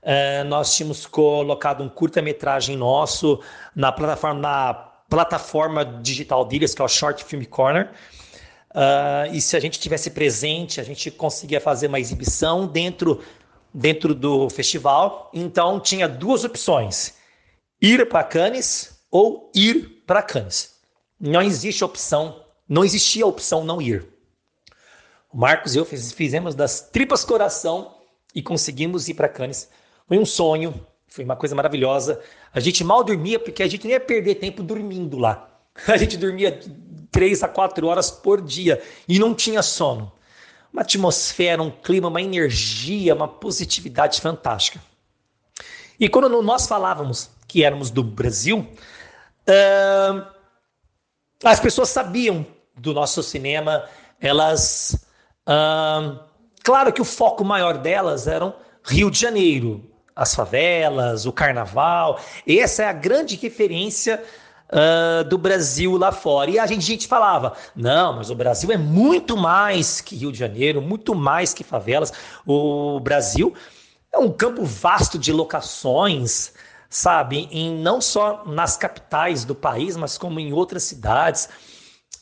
É, 0.00 0.44
nós 0.44 0.76
tínhamos 0.76 1.04
colocado 1.06 1.82
um 1.82 1.88
curta-metragem 1.88 2.76
nosso 2.76 3.40
na 3.74 3.90
plataforma, 3.90 4.40
na 4.40 4.85
plataforma 5.08 5.84
digital 5.84 6.44
deles, 6.44 6.74
que 6.74 6.82
é 6.82 6.84
o 6.84 6.88
Short 6.88 7.24
Film 7.24 7.44
Corner. 7.44 7.90
Uh, 8.70 9.32
e 9.32 9.40
se 9.40 9.56
a 9.56 9.60
gente 9.60 9.80
tivesse 9.80 10.10
presente, 10.10 10.80
a 10.80 10.84
gente 10.84 11.10
conseguia 11.10 11.60
fazer 11.60 11.86
uma 11.86 11.98
exibição 11.98 12.66
dentro 12.66 13.22
dentro 13.72 14.14
do 14.14 14.48
festival. 14.48 15.30
Então 15.32 15.78
tinha 15.78 16.08
duas 16.08 16.44
opções: 16.44 17.14
ir 17.80 18.08
para 18.08 18.24
Cannes 18.24 18.98
ou 19.10 19.50
ir 19.54 20.02
para 20.06 20.22
Cannes. 20.22 20.76
Não 21.18 21.42
existe 21.42 21.84
opção, 21.84 22.44
não 22.68 22.84
existia 22.84 23.24
a 23.24 23.28
opção 23.28 23.64
não 23.64 23.80
ir. 23.80 24.06
O 25.32 25.38
Marcos 25.38 25.74
e 25.74 25.78
eu 25.78 25.84
fizemos 25.84 26.54
das 26.54 26.80
tripas 26.80 27.24
coração 27.24 27.94
e 28.34 28.42
conseguimos 28.42 29.08
ir 29.08 29.14
para 29.14 29.28
Cannes. 29.28 29.68
Foi 30.06 30.18
um 30.18 30.26
sonho, 30.26 30.86
foi 31.16 31.24
uma 31.24 31.34
coisa 31.34 31.54
maravilhosa. 31.54 32.20
A 32.52 32.60
gente 32.60 32.84
mal 32.84 33.02
dormia 33.02 33.38
porque 33.38 33.62
a 33.62 33.66
gente 33.66 33.84
nem 33.84 33.94
ia 33.94 34.00
perder 34.00 34.34
tempo 34.34 34.62
dormindo 34.62 35.18
lá. 35.18 35.48
A 35.88 35.96
gente 35.96 36.16
dormia 36.16 36.60
três 37.10 37.42
a 37.42 37.48
quatro 37.48 37.86
horas 37.86 38.10
por 38.10 38.40
dia 38.40 38.82
e 39.08 39.18
não 39.18 39.34
tinha 39.34 39.62
sono 39.62 40.12
uma 40.72 40.82
atmosfera, 40.82 41.62
um 41.62 41.70
clima, 41.70 42.08
uma 42.08 42.20
energia, 42.20 43.14
uma 43.14 43.26
positividade 43.26 44.20
fantástica. 44.20 44.78
E 45.98 46.06
quando 46.06 46.42
nós 46.42 46.66
falávamos 46.66 47.30
que 47.48 47.64
éramos 47.64 47.90
do 47.90 48.02
Brasil, 48.02 48.58
uh, 49.48 50.26
as 51.42 51.58
pessoas 51.60 51.88
sabiam 51.88 52.44
do 52.76 52.92
nosso 52.92 53.22
cinema, 53.22 53.88
elas. 54.20 55.06
Uh, 55.48 56.18
claro 56.62 56.92
que 56.92 57.00
o 57.00 57.06
foco 57.06 57.42
maior 57.42 57.78
delas 57.78 58.26
eram 58.26 58.54
Rio 58.84 59.10
de 59.10 59.18
Janeiro, 59.18 59.82
as 60.16 60.34
favelas, 60.34 61.26
o 61.26 61.32
carnaval. 61.32 62.18
Essa 62.48 62.84
é 62.84 62.86
a 62.86 62.92
grande 62.92 63.36
referência 63.36 64.22
uh, 64.70 65.22
do 65.24 65.36
Brasil 65.36 65.96
lá 65.98 66.10
fora. 66.10 66.50
E 66.50 66.58
a 66.58 66.66
gente, 66.66 66.80
a 66.80 66.86
gente 66.86 67.06
falava: 67.06 67.54
não, 67.74 68.16
mas 68.16 68.30
o 68.30 68.34
Brasil 68.34 68.72
é 68.72 68.78
muito 68.78 69.36
mais 69.36 70.00
que 70.00 70.16
Rio 70.16 70.32
de 70.32 70.38
Janeiro, 70.38 70.80
muito 70.80 71.14
mais 71.14 71.52
que 71.52 71.62
favelas. 71.62 72.12
O 72.46 72.98
Brasil 73.00 73.52
é 74.10 74.18
um 74.18 74.32
campo 74.32 74.64
vasto 74.64 75.18
de 75.18 75.32
locações, 75.32 76.54
sabe? 76.88 77.48
Em, 77.52 77.76
não 77.76 78.00
só 78.00 78.44
nas 78.46 78.74
capitais 78.76 79.44
do 79.44 79.54
país, 79.54 79.96
mas 79.98 80.16
como 80.16 80.40
em 80.40 80.52
outras 80.52 80.84
cidades. 80.84 81.48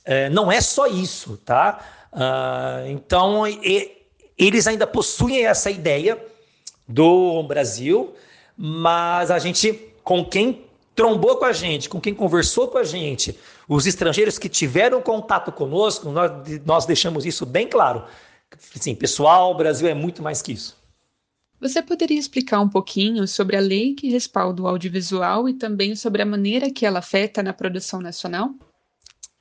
É, 0.06 0.28
não 0.28 0.52
é 0.52 0.60
só 0.60 0.86
isso, 0.86 1.38
tá? 1.38 1.78
Uh, 2.12 2.90
então, 2.90 3.46
e, 3.46 3.90
eles 4.36 4.66
ainda 4.66 4.86
possuem 4.86 5.46
essa 5.46 5.70
ideia 5.70 6.18
do 6.86 7.42
Brasil, 7.42 8.14
mas 8.56 9.30
a 9.30 9.38
gente, 9.38 9.72
com 10.02 10.24
quem 10.24 10.64
trombou 10.94 11.36
com 11.36 11.44
a 11.44 11.52
gente, 11.52 11.88
com 11.88 12.00
quem 12.00 12.14
conversou 12.14 12.68
com 12.68 12.78
a 12.78 12.84
gente, 12.84 13.36
os 13.68 13.86
estrangeiros 13.86 14.38
que 14.38 14.48
tiveram 14.48 15.02
contato 15.02 15.50
conosco, 15.50 16.10
nós, 16.10 16.30
nós 16.64 16.86
deixamos 16.86 17.26
isso 17.26 17.44
bem 17.44 17.66
claro. 17.66 18.04
Sim, 18.58 18.94
pessoal, 18.94 19.50
o 19.50 19.56
Brasil 19.56 19.88
é 19.88 19.94
muito 19.94 20.22
mais 20.22 20.40
que 20.40 20.52
isso. 20.52 20.76
Você 21.60 21.82
poderia 21.82 22.18
explicar 22.18 22.60
um 22.60 22.68
pouquinho 22.68 23.26
sobre 23.26 23.56
a 23.56 23.60
lei 23.60 23.94
que 23.94 24.10
respalda 24.10 24.62
o 24.62 24.68
audiovisual 24.68 25.48
e 25.48 25.54
também 25.54 25.96
sobre 25.96 26.20
a 26.20 26.26
maneira 26.26 26.70
que 26.70 26.84
ela 26.84 26.98
afeta 26.98 27.42
na 27.42 27.52
produção 27.52 28.00
nacional? 28.00 28.50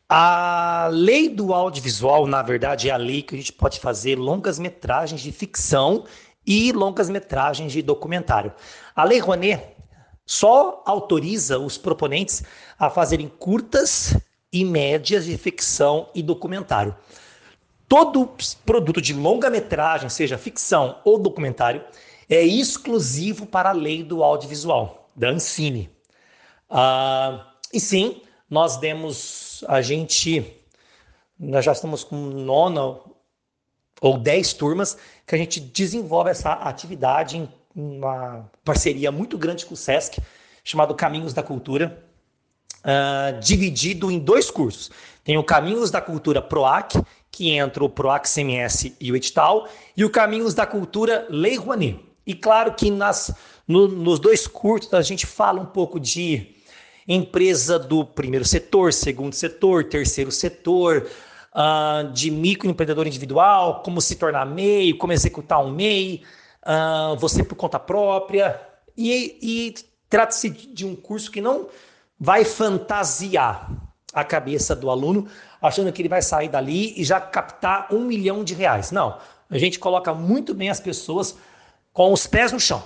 A 0.07 0.89
lei 0.91 1.27
do 1.27 1.53
audiovisual, 1.53 2.27
na 2.27 2.41
verdade, 2.41 2.89
é 2.89 2.91
a 2.91 2.97
lei 2.97 3.21
que 3.21 3.35
a 3.35 3.38
gente 3.38 3.51
pode 3.51 3.79
fazer 3.79 4.17
longas 4.17 4.59
metragens 4.59 5.21
de 5.21 5.31
ficção 5.31 6.05
e 6.45 6.71
longas 6.71 7.09
metragens 7.09 7.71
de 7.71 7.81
documentário. 7.81 8.53
A 8.95 9.03
lei 9.03 9.19
Rouanet, 9.19 9.73
só 10.25 10.81
autoriza 10.85 11.59
os 11.59 11.77
proponentes 11.77 12.43
a 12.79 12.89
fazerem 12.89 13.27
curtas 13.27 14.15
e 14.51 14.63
médias 14.63 15.25
de 15.25 15.38
ficção 15.38 16.09
e 16.13 16.21
documentário. 16.21 16.95
Todo 17.88 18.29
produto 18.65 19.01
de 19.01 19.13
longa-metragem, 19.13 20.09
seja 20.09 20.38
ficção 20.38 21.00
ou 21.03 21.19
documentário, 21.19 21.83
é 22.29 22.41
exclusivo 22.41 23.45
para 23.45 23.69
a 23.69 23.73
lei 23.73 24.03
do 24.03 24.23
audiovisual, 24.23 25.09
da 25.15 25.29
Ancine. 25.29 25.89
Ah, 26.69 27.53
e 27.71 27.79
sim, 27.79 28.21
nós 28.50 28.77
demos, 28.77 29.63
a 29.67 29.81
gente, 29.81 30.45
nós 31.38 31.65
já 31.65 31.73
estamos 31.73 32.03
com 32.03 32.15
nona 32.15 33.00
ou 34.03 34.17
dez 34.17 34.51
turmas 34.51 34.98
que 35.25 35.33
a 35.33 35.38
gente 35.38 35.62
desenvolve 35.62 36.29
essa 36.29 36.51
atividade 36.51 37.38
em 37.38 37.50
uma 37.74 38.51
parceria 38.63 39.12
muito 39.12 39.38
grande 39.38 39.65
com 39.65 39.74
o 39.74 39.77
SESC, 39.77 40.19
chamado 40.62 40.93
Caminhos 40.93 41.33
da 41.33 41.41
Cultura, 41.41 42.03
uh, 42.83 43.39
dividido 43.39 44.12
em 44.12 44.19
dois 44.19 44.51
cursos. 44.51 44.91
Tem 45.24 45.38
o 45.38 45.43
Caminhos 45.43 45.89
da 45.89 46.01
Cultura 46.01 46.41
PROAC, 46.41 47.01
que 47.31 47.51
entra 47.51 47.81
o 47.81 47.89
PROAC 47.89 48.27
CMS 48.27 48.93
e 49.00 49.10
o 49.10 49.15
edital, 49.15 49.69
e 49.95 50.03
o 50.03 50.10
Caminhos 50.10 50.53
da 50.53 50.65
Cultura 50.65 51.25
Lei 51.29 51.55
Rouanet. 51.55 51.98
E 52.27 52.36
claro 52.36 52.74
que 52.74 52.91
nas, 52.91 53.33
no, 53.65 53.88
nos 53.88 54.19
dois 54.19 54.45
cursos 54.45 54.93
a 54.93 55.01
gente 55.01 55.25
fala 55.25 55.62
um 55.62 55.65
pouco 55.65 55.98
de 55.98 56.55
empresa 57.07 57.79
do 57.79 58.05
primeiro 58.05 58.45
setor, 58.45 58.91
segundo 58.91 59.33
setor, 59.33 59.86
terceiro 59.86 60.31
setor, 60.31 61.10
uh, 61.53 62.12
de 62.12 62.31
microempreendedor 62.31 63.07
individual, 63.07 63.81
como 63.83 64.01
se 64.01 64.15
tornar 64.15 64.45
MEI, 64.45 64.93
como 64.93 65.13
executar 65.13 65.63
um 65.63 65.72
MEI, 65.72 66.24
uh, 66.65 67.15
você 67.17 67.43
por 67.43 67.55
conta 67.55 67.79
própria. 67.79 68.60
E, 68.98 69.38
e 69.41 69.75
trata-se 70.10 70.50
de 70.50 70.86
um 70.86 70.95
curso 70.95 71.31
que 71.31 71.41
não 71.41 71.67
vai 72.19 72.43
fantasiar 72.45 73.72
a 74.13 74.24
cabeça 74.24 74.75
do 74.75 74.89
aluno, 74.89 75.27
achando 75.62 75.91
que 75.91 76.01
ele 76.01 76.10
vai 76.10 76.22
sair 76.22 76.48
dali 76.48 76.93
e 77.00 77.03
já 77.03 77.19
captar 77.19 77.88
um 77.91 78.01
milhão 78.01 78.43
de 78.43 78.53
reais. 78.53 78.91
Não, 78.91 79.17
a 79.50 79.57
gente 79.57 79.79
coloca 79.79 80.13
muito 80.13 80.53
bem 80.53 80.69
as 80.69 80.79
pessoas 80.79 81.36
com 81.91 82.13
os 82.13 82.27
pés 82.27 82.51
no 82.51 82.60
chão. 82.60 82.83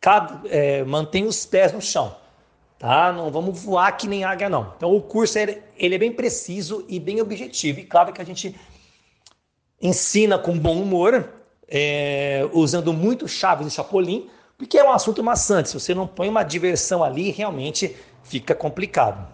Cada, 0.00 0.40
é, 0.48 0.82
mantém 0.84 1.26
os 1.26 1.44
pés 1.44 1.72
no 1.72 1.80
chão. 1.80 2.16
Tá? 2.82 3.12
Não 3.12 3.30
vamos 3.30 3.62
voar 3.62 3.92
que 3.92 4.08
nem 4.08 4.24
águia, 4.24 4.48
não. 4.48 4.74
Então 4.76 4.92
o 4.92 5.00
curso 5.00 5.38
ele, 5.38 5.62
ele 5.78 5.94
é 5.94 5.98
bem 5.98 6.10
preciso 6.10 6.84
e 6.88 6.98
bem 6.98 7.20
objetivo. 7.20 7.78
E 7.78 7.84
claro 7.84 8.12
que 8.12 8.20
a 8.20 8.24
gente 8.24 8.58
ensina 9.80 10.36
com 10.36 10.58
bom 10.58 10.82
humor, 10.82 11.32
é, 11.68 12.44
usando 12.52 12.92
muito 12.92 13.28
Chaves 13.28 13.68
e 13.68 13.70
Chapolin, 13.70 14.28
porque 14.58 14.76
é 14.76 14.82
um 14.84 14.90
assunto 14.90 15.22
maçante. 15.22 15.68
Se 15.68 15.78
você 15.78 15.94
não 15.94 16.08
põe 16.08 16.28
uma 16.28 16.42
diversão 16.42 17.04
ali, 17.04 17.30
realmente 17.30 17.94
fica 18.24 18.52
complicado. 18.52 19.28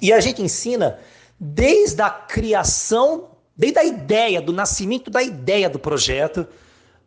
E 0.00 0.10
a 0.10 0.18
gente 0.18 0.40
ensina 0.40 0.98
desde 1.38 2.00
a 2.00 2.08
criação, 2.08 3.28
desde 3.54 3.78
a 3.78 3.84
ideia, 3.84 4.40
do 4.40 4.54
nascimento 4.54 5.10
da 5.10 5.22
ideia 5.22 5.68
do 5.68 5.78
projeto, 5.78 6.46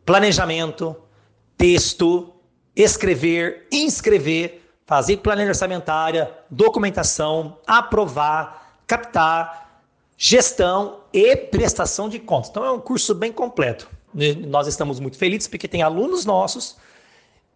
planejamento, 0.06 0.94
texto, 1.58 2.32
escrever, 2.76 3.66
inscrever, 3.72 4.63
fazer 4.86 5.18
planejamento 5.18 5.56
orçamentária, 5.56 6.30
documentação, 6.50 7.58
aprovar, 7.66 8.80
captar, 8.86 9.82
gestão 10.16 11.00
e 11.12 11.36
prestação 11.36 12.08
de 12.08 12.18
contas. 12.18 12.50
Então 12.50 12.64
é 12.64 12.70
um 12.70 12.80
curso 12.80 13.14
bem 13.14 13.32
completo. 13.32 13.88
Nós 14.46 14.66
estamos 14.66 15.00
muito 15.00 15.18
felizes 15.18 15.48
porque 15.48 15.66
tem 15.66 15.82
alunos 15.82 16.24
nossos 16.24 16.76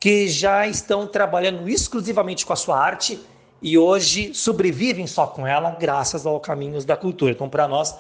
que 0.01 0.29
já 0.29 0.67
estão 0.67 1.07
trabalhando 1.07 1.69
exclusivamente 1.69 2.47
com 2.47 2.53
a 2.53 2.57
sua 2.57 2.79
arte 2.79 3.21
e 3.61 3.77
hoje 3.77 4.33
sobrevivem 4.35 5.07
só 5.07 5.27
com 5.27 5.47
ela 5.47 5.71
graças 5.71 6.25
ao 6.25 6.39
Caminhos 6.41 6.85
da 6.85 6.97
Cultura. 6.97 7.33
Então, 7.33 7.49
para 7.49 7.67
nós, 7.67 7.95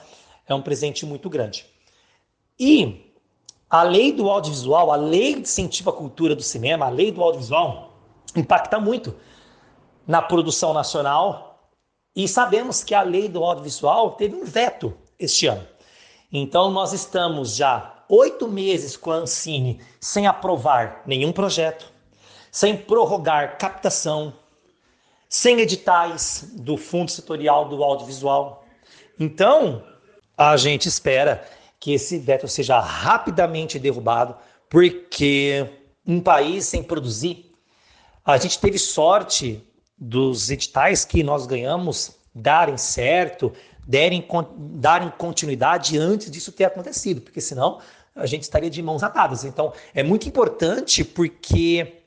é 0.47 0.55
um 0.55 0.63
presente 0.63 1.05
muito 1.05 1.29
grande. 1.29 1.67
E 2.59 3.13
a 3.69 3.83
lei 3.83 4.13
do 4.13 4.31
audiovisual, 4.31 4.93
a 4.93 4.97
lei 4.97 5.35
de 5.35 5.41
incentivo 5.41 5.91
à 5.91 5.93
cultura 5.93 6.35
do 6.35 6.43
cinema, 6.43 6.87
a 6.87 6.89
lei 6.89 7.11
do 7.11 7.23
audiovisual, 7.23 7.88
impacta 8.37 8.79
muito. 8.79 9.15
na 10.09 10.23
produção 10.23 10.73
nacional 10.73 11.71
e 12.17 12.27
sabemos 12.27 12.83
que 12.83 12.95
a 12.95 13.03
lei 13.03 13.29
do 13.29 13.45
audiovisual 13.45 14.13
teve 14.13 14.35
um 14.35 14.45
veto 14.45 14.97
este 15.19 15.47
ano. 15.47 15.67
Então, 16.33 16.71
nós 16.71 16.95
estamos 16.95 17.55
já 17.55 18.05
oito 18.09 18.49
meses 18.49 18.97
com 18.97 19.13
a 19.13 19.17
Ancine 19.17 19.81
sem 20.01 20.27
aprovar 20.27 21.03
nenhum 21.07 21.31
projeto, 21.31 21.93
sem 22.51 22.75
prorrogar 22.75 23.59
captação, 23.59 24.33
sem 25.29 25.61
editais 25.61 26.49
do 26.55 26.79
Fundo 26.79 27.11
Setorial 27.11 27.69
do 27.69 27.85
Audiovisual. 27.85 28.65
Então, 29.21 29.85
a 30.37 30.57
gente 30.57 30.89
espera 30.89 31.47
que 31.79 31.93
esse 31.93 32.19
veto 32.19 32.49
seja 32.49 32.81
rapidamente 32.81 33.79
derrubado, 33.79 34.35
porque 34.71 35.67
um 36.07 36.21
país 36.21 36.65
sem 36.65 36.83
produzir, 36.83 37.48
a 38.35 38.37
gente 38.37 38.59
teve 38.59 38.79
sorte 38.79 39.65
dos 39.97 40.51
editais 40.51 41.03
que 41.03 41.23
nós 41.23 41.47
ganhamos 41.47 42.13
darem 42.35 42.77
certo, 42.77 43.53
derem, 43.87 44.27
darem 44.59 45.11
continuidade 45.17 45.97
antes 45.97 46.31
disso 46.31 46.53
ter 46.53 46.65
acontecido, 46.65 47.23
porque 47.23 47.41
senão 47.41 47.81
a 48.15 48.27
gente 48.27 48.43
estaria 48.43 48.69
de 48.69 48.83
mãos 48.83 49.03
atadas. 49.03 49.45
Então, 49.45 49.73
é 49.95 50.03
muito 50.03 50.29
importante 50.29 51.03
porque 51.03 52.03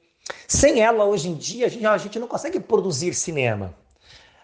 sem 0.47 0.79
ela, 0.79 1.05
hoje 1.05 1.27
em 1.27 1.33
dia, 1.33 1.65
a 1.65 1.69
gente, 1.69 1.85
a 1.87 1.97
gente 1.97 2.19
não 2.19 2.27
consegue 2.27 2.59
produzir 2.59 3.15
cinema. 3.15 3.73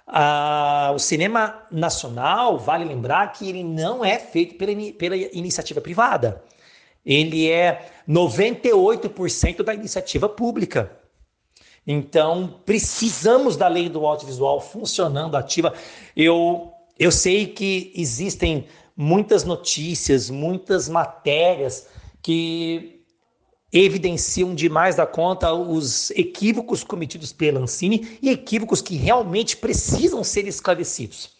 Ah, 0.07 0.91
o 0.95 0.99
cinema 0.99 1.61
nacional, 1.69 2.57
vale 2.57 2.85
lembrar 2.85 3.31
que 3.33 3.47
ele 3.47 3.63
não 3.63 4.03
é 4.03 4.17
feito 4.17 4.55
pela, 4.55 4.71
pela 4.93 5.15
iniciativa 5.15 5.79
privada. 5.79 6.41
Ele 7.05 7.51
é 7.51 7.87
98% 8.09 9.61
da 9.61 9.75
iniciativa 9.75 10.27
pública. 10.27 10.91
Então, 11.89 12.59
precisamos 12.65 13.55
da 13.55 13.69
lei 13.69 13.87
do 13.87 14.05
audiovisual 14.05 14.59
funcionando 14.59 15.37
ativa. 15.37 15.73
Eu, 16.13 16.73
eu 16.99 17.09
sei 17.13 17.47
que 17.47 17.93
existem 17.95 18.67
muitas 18.95 19.45
notícias, 19.45 20.29
muitas 20.29 20.89
matérias 20.89 21.87
que 22.21 23.05
evidenciam 23.71 24.53
demais 24.53 24.95
da 24.95 25.05
conta 25.05 25.53
os 25.53 26.11
equívocos 26.11 26.83
cometidos 26.83 27.31
pela 27.31 27.61
Ancine 27.61 28.17
e 28.21 28.29
equívocos 28.29 28.81
que 28.81 28.97
realmente 28.97 29.55
precisam 29.55 30.25
ser 30.25 30.45
esclarecidos. 30.45 31.37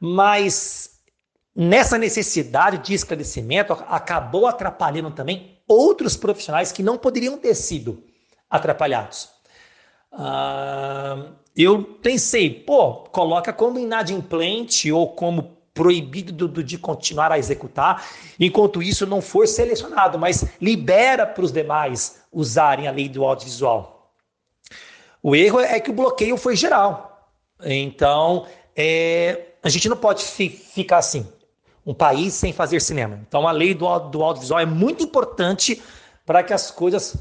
Mas 0.00 1.00
nessa 1.54 1.98
necessidade 1.98 2.78
de 2.78 2.94
esclarecimento 2.94 3.74
acabou 3.74 4.46
atrapalhando 4.46 5.10
também 5.10 5.58
outros 5.68 6.16
profissionais 6.16 6.72
que 6.72 6.82
não 6.82 6.96
poderiam 6.96 7.36
ter 7.36 7.54
sido 7.54 8.02
atrapalhados. 8.48 9.35
Ah, 10.12 11.32
eu 11.56 11.82
pensei, 12.02 12.50
pô, 12.50 12.94
coloca 13.10 13.52
como 13.52 13.78
inadimplente 13.78 14.90
ou 14.92 15.08
como 15.08 15.56
proibido 15.76 16.48
de 16.62 16.78
continuar 16.78 17.30
a 17.30 17.38
executar, 17.38 18.02
enquanto 18.40 18.82
isso 18.82 19.06
não 19.06 19.20
for 19.20 19.46
selecionado, 19.46 20.18
mas 20.18 20.46
libera 20.60 21.26
para 21.26 21.44
os 21.44 21.52
demais 21.52 22.22
usarem 22.32 22.88
a 22.88 22.90
lei 22.90 23.10
do 23.10 23.22
audiovisual. 23.22 24.10
O 25.22 25.36
erro 25.36 25.60
é 25.60 25.78
que 25.78 25.90
o 25.90 25.94
bloqueio 25.94 26.36
foi 26.38 26.56
geral. 26.56 27.30
Então, 27.62 28.46
é, 28.74 29.48
a 29.62 29.68
gente 29.68 29.88
não 29.88 29.96
pode 29.96 30.24
fi 30.24 30.48
ficar 30.48 30.98
assim, 30.98 31.26
um 31.84 31.92
país 31.92 32.32
sem 32.32 32.52
fazer 32.52 32.80
cinema. 32.80 33.20
Então, 33.26 33.46
a 33.46 33.52
lei 33.52 33.74
do, 33.74 33.98
do 33.98 34.22
audiovisual 34.22 34.60
é 34.60 34.66
muito 34.66 35.04
importante 35.04 35.82
para 36.24 36.42
que 36.42 36.54
as 36.54 36.70
coisas 36.70 37.16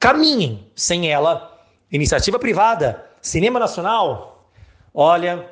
caminhem. 0.00 0.66
Sem 0.74 1.10
ela, 1.10 1.47
Iniciativa 1.90 2.38
privada, 2.38 3.04
cinema 3.20 3.58
nacional. 3.58 4.50
Olha, 4.92 5.48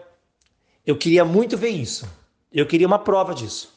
eu 0.84 0.96
queria 0.96 1.24
muito 1.24 1.56
ver 1.56 1.70
isso. 1.70 2.06
Eu 2.52 2.66
queria 2.66 2.86
uma 2.86 2.98
prova 2.98 3.34
disso. 3.34 3.74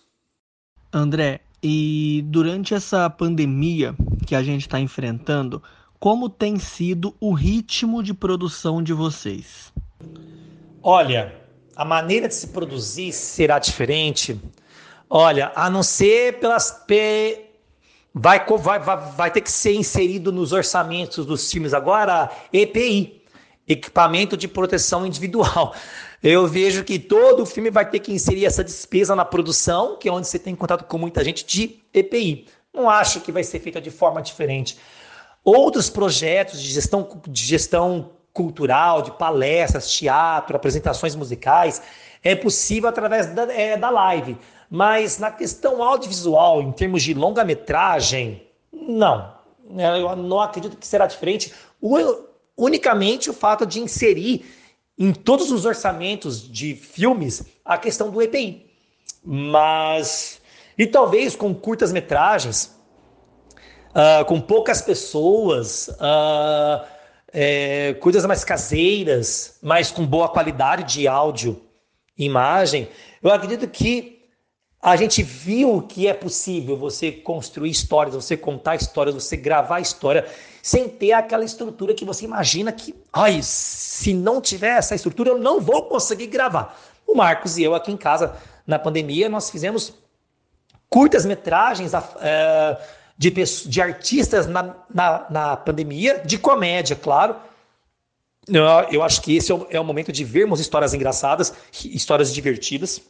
André, 0.91 1.41
e 1.61 2.23
durante 2.27 2.73
essa 2.73 3.09
pandemia 3.09 3.95
que 4.25 4.35
a 4.35 4.43
gente 4.43 4.61
está 4.61 4.79
enfrentando, 4.79 5.61
como 5.99 6.29
tem 6.29 6.57
sido 6.57 7.15
o 7.19 7.33
ritmo 7.33 8.01
de 8.01 8.13
produção 8.13 8.81
de 8.81 8.93
vocês? 8.93 9.73
Olha, 10.81 11.35
a 11.75 11.83
maneira 11.83 12.27
de 12.27 12.35
se 12.35 12.47
produzir 12.47 13.11
será 13.11 13.59
diferente. 13.59 14.39
Olha, 15.09 15.51
a 15.55 15.69
não 15.69 15.83
ser 15.83 16.39
pelas 16.39 16.71
vai, 18.13 18.45
vai, 18.45 18.79
vai, 18.79 18.97
vai 18.97 19.31
ter 19.31 19.41
que 19.41 19.51
ser 19.51 19.73
inserido 19.73 20.31
nos 20.31 20.51
orçamentos 20.51 21.25
dos 21.25 21.49
times 21.49 21.73
agora 21.73 22.29
EPI, 22.51 23.23
equipamento 23.67 24.35
de 24.35 24.47
proteção 24.47 25.05
individual. 25.05 25.73
Eu 26.21 26.47
vejo 26.47 26.83
que 26.83 26.99
todo 26.99 27.45
filme 27.45 27.69
vai 27.69 27.89
ter 27.89 27.99
que 27.99 28.11
inserir 28.11 28.45
essa 28.45 28.61
despesa 28.61 29.15
na 29.15 29.23
produção, 29.23 29.97
que 29.97 30.09
é 30.09 30.11
onde 30.11 30.27
você 30.27 30.37
tem 30.37 30.53
contato 30.53 30.83
com 30.83 30.97
muita 30.97 31.23
gente 31.23 31.45
de 31.45 31.79
EPI. 31.93 32.45
Não 32.73 32.89
acho 32.89 33.21
que 33.21 33.31
vai 33.31 33.43
ser 33.43 33.59
feita 33.59 33.79
de 33.79 33.89
forma 33.89 34.21
diferente. 34.21 34.77
Outros 35.43 35.89
projetos 35.89 36.61
de 36.61 36.69
gestão, 36.69 37.07
de 37.25 37.43
gestão 37.45 38.11
cultural, 38.33 39.01
de 39.01 39.11
palestras, 39.11 39.91
teatro, 39.91 40.55
apresentações 40.55 41.15
musicais, 41.15 41.81
é 42.23 42.35
possível 42.35 42.89
através 42.89 43.27
da, 43.27 43.43
é, 43.53 43.77
da 43.77 43.89
live. 43.89 44.37
Mas 44.69 45.17
na 45.17 45.31
questão 45.31 45.81
audiovisual, 45.81 46.61
em 46.61 46.71
termos 46.71 47.01
de 47.01 47.13
longa-metragem, 47.13 48.43
não. 48.71 49.33
É, 49.77 49.99
eu 49.99 50.15
não 50.15 50.39
acredito 50.39 50.77
que 50.77 50.85
será 50.85 51.07
diferente. 51.07 51.53
Unicamente 52.55 53.29
o 53.29 53.33
fato 53.33 53.65
de 53.65 53.79
inserir 53.79 54.45
em 54.97 55.13
todos 55.13 55.51
os 55.51 55.65
orçamentos 55.65 56.41
de 56.51 56.75
filmes 56.75 57.43
a 57.63 57.77
questão 57.77 58.11
do 58.11 58.21
EPI. 58.21 58.65
Mas. 59.23 60.39
E 60.77 60.85
talvez 60.85 61.35
com 61.35 61.53
curtas-metragens, 61.53 62.75
uh, 63.89 64.23
com 64.25 64.39
poucas 64.39 64.81
pessoas, 64.81 65.89
uh, 65.89 66.85
é, 67.33 67.93
coisas 67.95 68.25
mais 68.25 68.43
caseiras, 68.43 69.57
mas 69.61 69.91
com 69.91 70.05
boa 70.05 70.29
qualidade 70.29 70.93
de 70.93 71.07
áudio 71.07 71.61
e 72.17 72.25
imagem, 72.25 72.87
eu 73.21 73.31
acredito 73.31 73.67
que 73.67 74.18
a 74.81 74.95
gente 74.95 75.21
viu 75.21 75.81
que 75.81 76.07
é 76.07 76.13
possível 76.13 76.77
você 76.77 77.11
construir 77.11 77.69
histórias, 77.69 78.15
você 78.15 78.37
contar 78.37 78.75
histórias, 78.75 79.13
você 79.13 79.35
gravar 79.35 79.81
história, 79.81 80.25
sem 80.63 80.87
ter 80.87 81.11
aquela 81.11 81.43
estrutura 81.43 81.93
que 81.93 82.05
você 82.05 82.23
imagina 82.23 82.71
que, 82.71 82.95
ai, 83.11 83.41
se 83.43 84.13
não 84.13 84.39
tiver 84.39 84.77
essa 84.77 84.95
estrutura, 84.95 85.31
eu 85.31 85.37
não 85.37 85.59
vou 85.59 85.83
conseguir 85.83 86.27
gravar. 86.27 86.79
O 87.05 87.13
Marcos 87.13 87.57
e 87.57 87.63
eu 87.63 87.75
aqui 87.75 87.91
em 87.91 87.97
casa, 87.97 88.35
na 88.65 88.79
pandemia, 88.79 89.27
nós 89.27 89.49
fizemos 89.49 89.93
curtas 90.89 91.25
metragens 91.25 91.91
é, 92.21 92.77
de, 93.17 93.29
de 93.31 93.81
artistas 93.81 94.47
na, 94.47 94.75
na, 94.93 95.25
na 95.29 95.57
pandemia, 95.57 96.21
de 96.25 96.37
comédia, 96.37 96.95
claro. 96.95 97.35
Eu, 98.91 99.03
acho 99.03 99.21
que 99.21 99.35
esse 99.35 99.51
é 99.51 99.59
é 99.69 99.79
o 99.79 99.83
momento 99.83 100.11
de 100.11 100.23
vermos 100.23 100.59
histórias 100.59 100.93
engraçadas, 100.93 101.53
histórias 101.83 102.33
divertidas. 102.33 103.01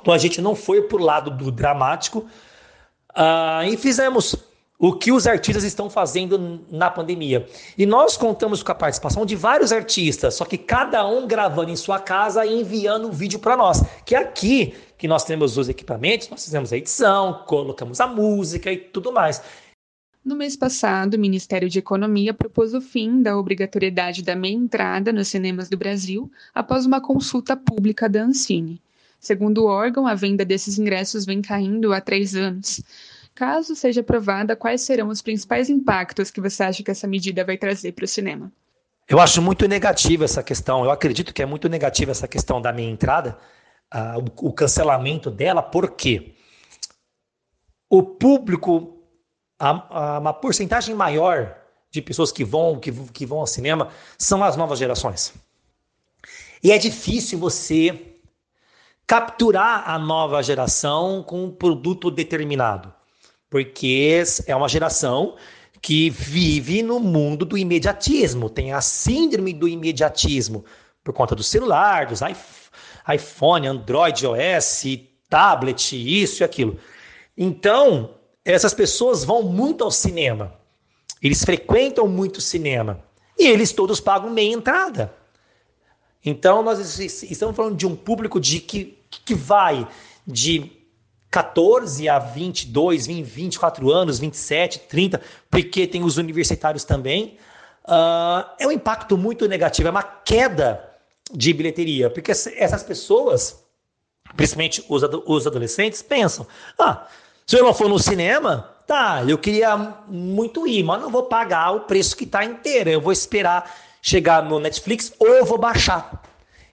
Então 0.00 0.12
a 0.12 0.18
gente 0.18 0.40
não 0.40 0.54
foi 0.54 0.82
por 0.82 1.00
lado 1.00 1.30
do 1.30 1.50
dramático 1.50 2.26
uh, 3.16 3.64
e 3.66 3.76
fizemos 3.76 4.36
o 4.78 4.92
que 4.92 5.12
os 5.12 5.26
artistas 5.26 5.64
estão 5.64 5.88
fazendo 5.88 6.60
na 6.70 6.90
pandemia. 6.90 7.46
E 7.78 7.86
nós 7.86 8.16
contamos 8.16 8.62
com 8.62 8.72
a 8.72 8.74
participação 8.74 9.24
de 9.24 9.36
vários 9.36 9.72
artistas, 9.72 10.34
só 10.34 10.44
que 10.44 10.58
cada 10.58 11.06
um 11.06 11.26
gravando 11.26 11.70
em 11.70 11.76
sua 11.76 11.98
casa 11.98 12.44
e 12.44 12.60
enviando 12.60 13.08
um 13.08 13.12
vídeo 13.12 13.38
para 13.38 13.56
nós. 13.56 13.82
Que 14.04 14.14
é 14.14 14.18
aqui 14.18 14.74
que 14.98 15.08
nós 15.08 15.24
temos 15.24 15.56
os 15.56 15.68
equipamentos, 15.68 16.28
nós 16.28 16.44
fizemos 16.44 16.72
a 16.72 16.76
edição, 16.76 17.44
colocamos 17.46 18.00
a 18.00 18.06
música 18.06 18.70
e 18.70 18.76
tudo 18.76 19.12
mais. 19.12 19.40
No 20.24 20.34
mês 20.34 20.56
passado, 20.56 21.14
o 21.14 21.18
Ministério 21.18 21.68
de 21.68 21.78
Economia 21.78 22.32
propôs 22.32 22.74
o 22.74 22.80
fim 22.80 23.22
da 23.22 23.38
obrigatoriedade 23.38 24.22
da 24.22 24.34
meia 24.34 24.54
entrada 24.54 25.12
nos 25.12 25.28
cinemas 25.28 25.68
do 25.68 25.76
Brasil 25.76 26.30
após 26.54 26.84
uma 26.86 27.00
consulta 27.00 27.56
pública 27.56 28.08
da 28.08 28.22
Ancine. 28.22 28.80
Segundo 29.24 29.64
o 29.64 29.66
órgão, 29.66 30.06
a 30.06 30.14
venda 30.14 30.44
desses 30.44 30.78
ingressos 30.78 31.24
vem 31.24 31.40
caindo 31.40 31.94
há 31.94 32.00
três 32.00 32.36
anos. 32.36 32.82
Caso 33.34 33.74
seja 33.74 34.02
aprovada, 34.02 34.54
quais 34.54 34.82
serão 34.82 35.08
os 35.08 35.22
principais 35.22 35.70
impactos 35.70 36.30
que 36.30 36.42
você 36.42 36.62
acha 36.62 36.82
que 36.82 36.90
essa 36.90 37.06
medida 37.06 37.42
vai 37.42 37.56
trazer 37.56 37.92
para 37.92 38.04
o 38.04 38.08
cinema? 38.08 38.52
Eu 39.08 39.18
acho 39.18 39.40
muito 39.40 39.66
negativa 39.66 40.26
essa 40.26 40.42
questão. 40.42 40.84
Eu 40.84 40.90
acredito 40.90 41.32
que 41.32 41.40
é 41.40 41.46
muito 41.46 41.70
negativa 41.70 42.10
essa 42.10 42.28
questão 42.28 42.60
da 42.60 42.70
minha 42.70 42.90
entrada, 42.90 43.38
uh, 43.94 44.22
o, 44.42 44.48
o 44.48 44.52
cancelamento 44.52 45.30
dela, 45.30 45.62
porque 45.62 46.34
o 47.88 48.02
público, 48.02 48.98
a, 49.58 50.16
a, 50.16 50.18
uma 50.18 50.34
porcentagem 50.34 50.94
maior 50.94 51.56
de 51.90 52.02
pessoas 52.02 52.30
que 52.30 52.44
vão, 52.44 52.78
que, 52.78 52.92
que 52.92 53.24
vão 53.24 53.38
ao 53.38 53.46
cinema 53.46 53.88
são 54.18 54.44
as 54.44 54.54
novas 54.54 54.78
gerações. 54.78 55.32
E 56.62 56.70
é 56.70 56.76
difícil 56.76 57.38
você 57.38 58.13
capturar 59.06 59.88
a 59.88 59.98
nova 59.98 60.42
geração 60.42 61.22
com 61.22 61.44
um 61.44 61.50
produto 61.50 62.10
determinado, 62.10 62.92
porque 63.50 64.22
é 64.46 64.56
uma 64.56 64.68
geração 64.68 65.36
que 65.80 66.08
vive 66.08 66.82
no 66.82 66.98
mundo 66.98 67.44
do 67.44 67.58
imediatismo, 67.58 68.48
tem 68.48 68.72
a 68.72 68.80
síndrome 68.80 69.52
do 69.52 69.68
imediatismo 69.68 70.64
por 71.02 71.12
conta 71.12 71.34
do 71.34 71.42
celular, 71.42 72.06
dos 72.06 72.20
iPhone, 73.12 73.66
Android, 73.66 74.26
OS, 74.26 74.84
tablet, 75.28 75.92
isso 75.92 76.42
e 76.42 76.44
aquilo. 76.44 76.78
Então, 77.36 78.14
essas 78.44 78.72
pessoas 78.72 79.24
vão 79.24 79.42
muito 79.42 79.84
ao 79.84 79.90
cinema. 79.90 80.54
Eles 81.20 81.44
frequentam 81.44 82.08
muito 82.08 82.40
cinema. 82.40 83.02
E 83.38 83.46
eles 83.46 83.72
todos 83.72 84.00
pagam 84.00 84.30
meia 84.30 84.54
entrada. 84.54 85.12
Então, 86.24 86.62
nós 86.62 86.98
estamos 86.98 87.54
falando 87.54 87.76
de 87.76 87.86
um 87.86 87.94
público 87.94 88.40
de 88.40 88.58
que, 88.60 88.98
que 89.24 89.34
vai 89.34 89.86
de 90.26 90.72
14 91.30 92.08
a 92.08 92.18
22, 92.18 93.06
20, 93.06 93.22
24 93.22 93.90
anos, 93.90 94.18
27, 94.18 94.78
30, 94.80 95.20
porque 95.50 95.86
tem 95.86 96.02
os 96.02 96.16
universitários 96.16 96.84
também. 96.84 97.36
Uh, 97.84 98.48
é 98.58 98.66
um 98.66 98.72
impacto 98.72 99.18
muito 99.18 99.46
negativo, 99.46 99.88
é 99.88 99.90
uma 99.90 100.02
queda 100.02 100.88
de 101.32 101.52
bilheteria, 101.52 102.08
porque 102.08 102.30
essas 102.30 102.82
pessoas, 102.82 103.62
principalmente 104.36 104.84
os, 104.88 105.02
os 105.26 105.46
adolescentes, 105.46 106.00
pensam: 106.00 106.46
ah, 106.78 107.06
se 107.46 107.58
eu 107.58 107.64
não 107.64 107.74
for 107.74 107.88
no 107.88 107.98
cinema, 107.98 108.70
tá, 108.86 109.22
eu 109.26 109.36
queria 109.36 109.76
muito 110.08 110.66
ir, 110.66 110.82
mas 110.82 111.02
não 111.02 111.10
vou 111.10 111.24
pagar 111.24 111.72
o 111.72 111.80
preço 111.80 112.16
que 112.16 112.24
está 112.24 112.44
inteiro, 112.44 112.88
eu 112.88 113.00
vou 113.00 113.12
esperar 113.12 113.70
chegar 114.04 114.44
no 114.44 114.60
Netflix 114.60 115.14
ou 115.18 115.46
vou 115.46 115.56
baixar. 115.56 116.22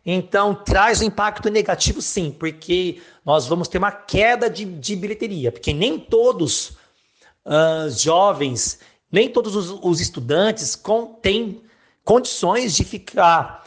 Então, 0.05 0.53
traz 0.53 1.01
um 1.01 1.05
impacto 1.05 1.49
negativo, 1.49 2.01
sim, 2.01 2.29
porque 2.29 3.01
nós 3.25 3.47
vamos 3.47 3.69
ter 3.69 3.77
uma 3.77 3.91
queda 3.91 4.49
de, 4.49 4.65
de 4.65 4.97
bilheteria, 4.97 5.49
porque 5.49 5.71
nem 5.71 5.97
todos 5.97 6.71
os 6.71 6.77
uh, 7.45 7.89
jovens, 7.97 8.79
nem 9.09 9.29
todos 9.29 9.55
os, 9.55 9.69
os 9.81 10.01
estudantes 10.01 10.75
com, 10.75 11.05
têm 11.05 11.61
condições 12.03 12.75
de 12.75 12.83
ficar 12.83 13.63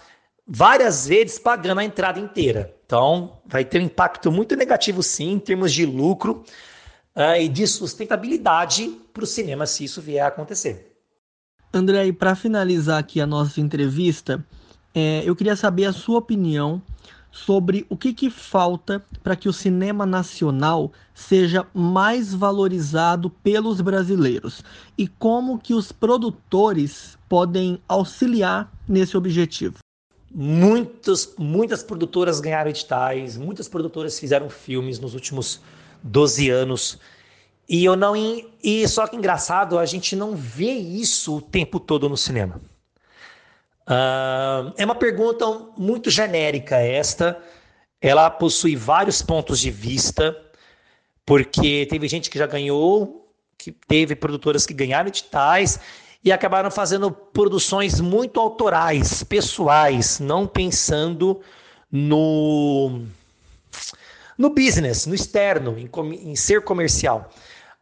várias 0.46 1.06
vezes 1.06 1.38
pagando 1.38 1.80
a 1.80 1.84
entrada 1.84 2.20
inteira. 2.20 2.76
Então, 2.84 3.40
vai 3.46 3.64
ter 3.64 3.80
um 3.80 3.84
impacto 3.84 4.30
muito 4.30 4.54
negativo, 4.56 5.02
sim, 5.02 5.32
em 5.32 5.38
termos 5.38 5.72
de 5.72 5.86
lucro 5.86 6.44
uh, 7.16 7.40
e 7.40 7.48
de 7.48 7.66
sustentabilidade 7.66 8.88
para 9.10 9.24
o 9.24 9.26
cinema, 9.26 9.64
se 9.64 9.84
isso 9.84 10.02
vier 10.02 10.22
a 10.22 10.28
acontecer. 10.28 10.93
André, 11.76 12.12
para 12.12 12.36
finalizar 12.36 12.98
aqui 12.98 13.20
a 13.20 13.26
nossa 13.26 13.60
entrevista, 13.60 14.44
é, 14.94 15.22
eu 15.24 15.34
queria 15.34 15.56
saber 15.56 15.86
a 15.86 15.92
sua 15.92 16.18
opinião 16.18 16.80
sobre 17.32 17.84
o 17.88 17.96
que, 17.96 18.14
que 18.14 18.30
falta 18.30 19.04
para 19.20 19.34
que 19.34 19.48
o 19.48 19.52
cinema 19.52 20.06
nacional 20.06 20.92
seja 21.12 21.66
mais 21.74 22.32
valorizado 22.32 23.28
pelos 23.28 23.80
brasileiros 23.80 24.62
e 24.96 25.08
como 25.08 25.58
que 25.58 25.74
os 25.74 25.90
produtores 25.90 27.18
podem 27.28 27.80
auxiliar 27.88 28.72
nesse 28.86 29.16
objetivo. 29.16 29.78
Muitas, 30.32 31.34
muitas 31.36 31.82
produtoras 31.82 32.38
ganharam 32.38 32.70
editais, 32.70 33.36
muitas 33.36 33.68
produtoras 33.68 34.18
fizeram 34.18 34.48
filmes 34.48 35.00
nos 35.00 35.12
últimos 35.14 35.60
12 36.04 36.50
anos. 36.50 37.00
E 37.68 37.84
eu 37.84 37.96
não 37.96 38.14
e 38.62 38.86
só 38.88 39.06
que 39.06 39.16
engraçado, 39.16 39.78
a 39.78 39.86
gente 39.86 40.14
não 40.14 40.34
vê 40.34 40.72
isso 40.72 41.36
o 41.36 41.40
tempo 41.40 41.80
todo 41.80 42.08
no 42.08 42.16
cinema. 42.16 42.60
Uh, 43.86 44.72
é 44.76 44.84
uma 44.84 44.94
pergunta 44.94 45.46
muito 45.76 46.10
genérica 46.10 46.76
esta. 46.76 47.38
Ela 48.00 48.30
possui 48.30 48.76
vários 48.76 49.22
pontos 49.22 49.58
de 49.60 49.70
vista, 49.70 50.36
porque 51.24 51.86
teve 51.86 52.08
gente 52.08 52.30
que 52.30 52.38
já 52.38 52.46
ganhou, 52.46 53.30
que 53.56 53.72
teve 53.72 54.14
produtoras 54.14 54.66
que 54.66 54.74
ganharam 54.74 55.08
editais 55.08 55.78
e 56.22 56.32
acabaram 56.32 56.70
fazendo 56.70 57.10
produções 57.10 58.00
muito 58.00 58.40
autorais, 58.40 59.22
pessoais, 59.22 60.18
não 60.20 60.46
pensando 60.46 61.40
no 61.90 63.02
no 64.36 64.50
business, 64.50 65.06
no 65.06 65.14
externo, 65.14 65.78
em, 65.78 65.88
em 66.30 66.34
ser 66.34 66.62
comercial. 66.62 67.30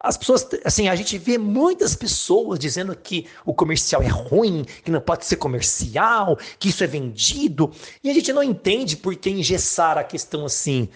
As 0.03 0.17
pessoas, 0.17 0.45
assim, 0.65 0.89
a 0.89 0.95
gente 0.97 1.17
vê 1.17 1.37
muitas 1.37 1.95
pessoas 1.95 2.59
dizendo 2.59 2.93
que 2.93 3.25
o 3.45 3.53
comercial 3.53 4.01
é 4.01 4.07
ruim, 4.07 4.65
que 4.83 4.91
não 4.91 4.99
pode 4.99 5.25
ser 5.25 5.37
comercial, 5.37 6.37
que 6.59 6.67
isso 6.67 6.83
é 6.83 6.87
vendido, 6.87 7.71
e 8.03 8.09
a 8.09 8.13
gente 8.13 8.33
não 8.33 8.43
entende 8.43 8.97
por 8.97 9.15
que 9.15 9.29
engessar 9.29 9.97
a 9.97 10.03
questão 10.03 10.45
assim. 10.45 10.89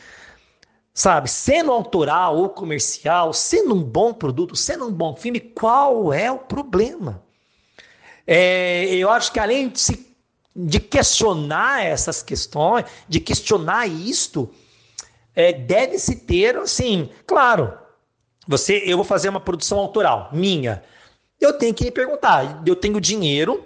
Sabe, 0.93 1.30
sendo 1.30 1.72
autoral 1.72 2.36
ou 2.36 2.50
comercial, 2.50 3.32
sendo 3.32 3.74
um 3.76 3.82
bom 3.82 4.13
produto, 4.13 4.58
sendo 4.58 4.86
um 4.88 4.91
bom 4.91 5.15
filme, 5.15 5.39
qual 5.39 6.12
é 6.12 6.30
o 6.30 6.39
problema? 6.39 7.24
É, 8.26 8.93
eu 8.93 9.10
acho 9.10 9.32
que 9.32 9.39
além 9.39 9.70
de, 9.70 9.80
se, 9.80 10.17
de 10.54 10.82
questionar 10.82 11.86
essas 11.86 12.22
questões, 12.22 12.84
de 13.08 13.22
questionar 13.22 13.88
isto, 13.88 14.50
é, 15.34 15.54
deve-se 15.54 16.15
ter, 16.15 16.58
assim, 16.58 17.10
claro, 17.26 17.87
você, 18.48 18.82
eu 18.86 18.98
vou 18.98 19.06
fazer 19.06 19.30
uma 19.30 19.40
produção 19.40 19.78
autoral, 19.80 20.30
minha. 20.32 20.84
Eu 21.40 21.54
tenho 21.54 21.74
que 21.74 21.84
me 21.84 21.92
perguntar, 21.92 22.64
eu 22.66 22.76
tenho 22.76 23.00
dinheiro, 23.00 23.66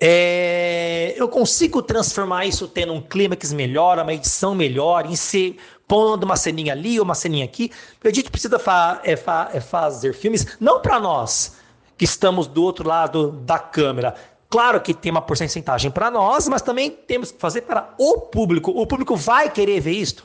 é, 0.00 1.12
eu 1.16 1.28
consigo 1.28 1.82
transformar 1.82 2.46
isso 2.46 2.68
tendo 2.68 2.92
um 2.92 3.00
clímax 3.00 3.52
melhor, 3.52 3.98
uma 3.98 4.14
edição 4.14 4.54
melhor, 4.54 5.06
em 5.06 5.16
ser 5.16 5.56
pondo 5.88 6.22
uma 6.24 6.36
ceninha 6.36 6.72
ali, 6.72 7.00
uma 7.00 7.14
ceninha 7.14 7.44
aqui. 7.44 7.72
A 8.04 8.10
gente 8.10 8.30
precisa 8.30 8.58
fa 8.58 9.00
é, 9.02 9.16
fa 9.16 9.50
é 9.52 9.60
fazer 9.60 10.12
filmes 10.12 10.46
não 10.60 10.80
para 10.80 11.00
nós 11.00 11.56
que 11.96 12.04
estamos 12.04 12.46
do 12.46 12.62
outro 12.62 12.86
lado 12.86 13.32
da 13.32 13.58
câmera. 13.58 14.14
Claro 14.48 14.80
que 14.80 14.94
tem 14.94 15.10
uma 15.10 15.20
porcentagem 15.20 15.90
para 15.90 16.10
nós, 16.10 16.48
mas 16.48 16.62
também 16.62 16.90
temos 16.90 17.32
que 17.32 17.40
fazer 17.40 17.62
para 17.62 17.92
o 17.98 18.20
público. 18.20 18.70
O 18.70 18.86
público 18.86 19.16
vai 19.16 19.50
querer 19.50 19.80
ver 19.80 19.92
isto. 19.92 20.24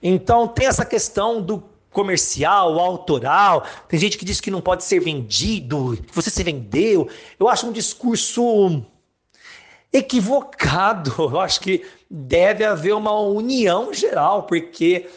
Então 0.00 0.46
tem 0.46 0.66
essa 0.66 0.84
questão 0.84 1.42
do 1.42 1.62
comercial, 1.92 2.78
autoral. 2.78 3.66
Tem 3.88 3.98
gente 4.00 4.18
que 4.18 4.24
diz 4.24 4.40
que 4.40 4.50
não 4.50 4.60
pode 4.60 4.84
ser 4.84 5.00
vendido, 5.00 5.96
que 5.96 6.14
você 6.14 6.30
se 6.30 6.42
vendeu. 6.42 7.08
Eu 7.38 7.48
acho 7.48 7.66
um 7.66 7.72
discurso 7.72 8.84
equivocado. 9.92 11.12
Eu 11.18 11.40
acho 11.40 11.60
que 11.60 11.84
deve 12.10 12.64
haver 12.64 12.94
uma 12.94 13.18
união 13.20 13.92
geral, 13.92 14.44
porque 14.44 15.08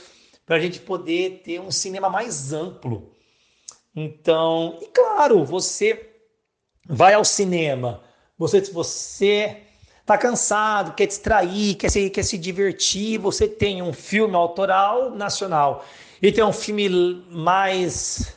para 0.46 0.58
a 0.58 0.60
gente 0.60 0.80
poder 0.80 1.42
ter 1.44 1.60
um 1.60 1.72
cinema 1.72 2.10
mais 2.10 2.54
amplo. 2.54 3.12
Então, 3.96 4.78
e 4.82 4.88
claro, 4.88 5.44
você 5.44 6.12
vai 6.88 7.14
ao 7.14 7.26
cinema, 7.26 8.04
você 8.38 8.62
você 8.62 9.58
está 10.02 10.18
cansado, 10.18 10.94
quer 10.94 11.08
distrair, 11.08 11.76
quer 11.76 11.90
se, 11.90 12.10
quer 12.12 12.24
se 12.24 12.38
divertir, 12.38 13.18
você 13.18 13.48
tem 13.48 13.82
um 13.82 13.92
filme 13.92 14.36
autoral 14.36 15.10
nacional 15.10 15.84
e 16.22 16.32
tem 16.32 16.44
um 16.44 16.54
filme 16.54 17.24
mais 17.30 18.36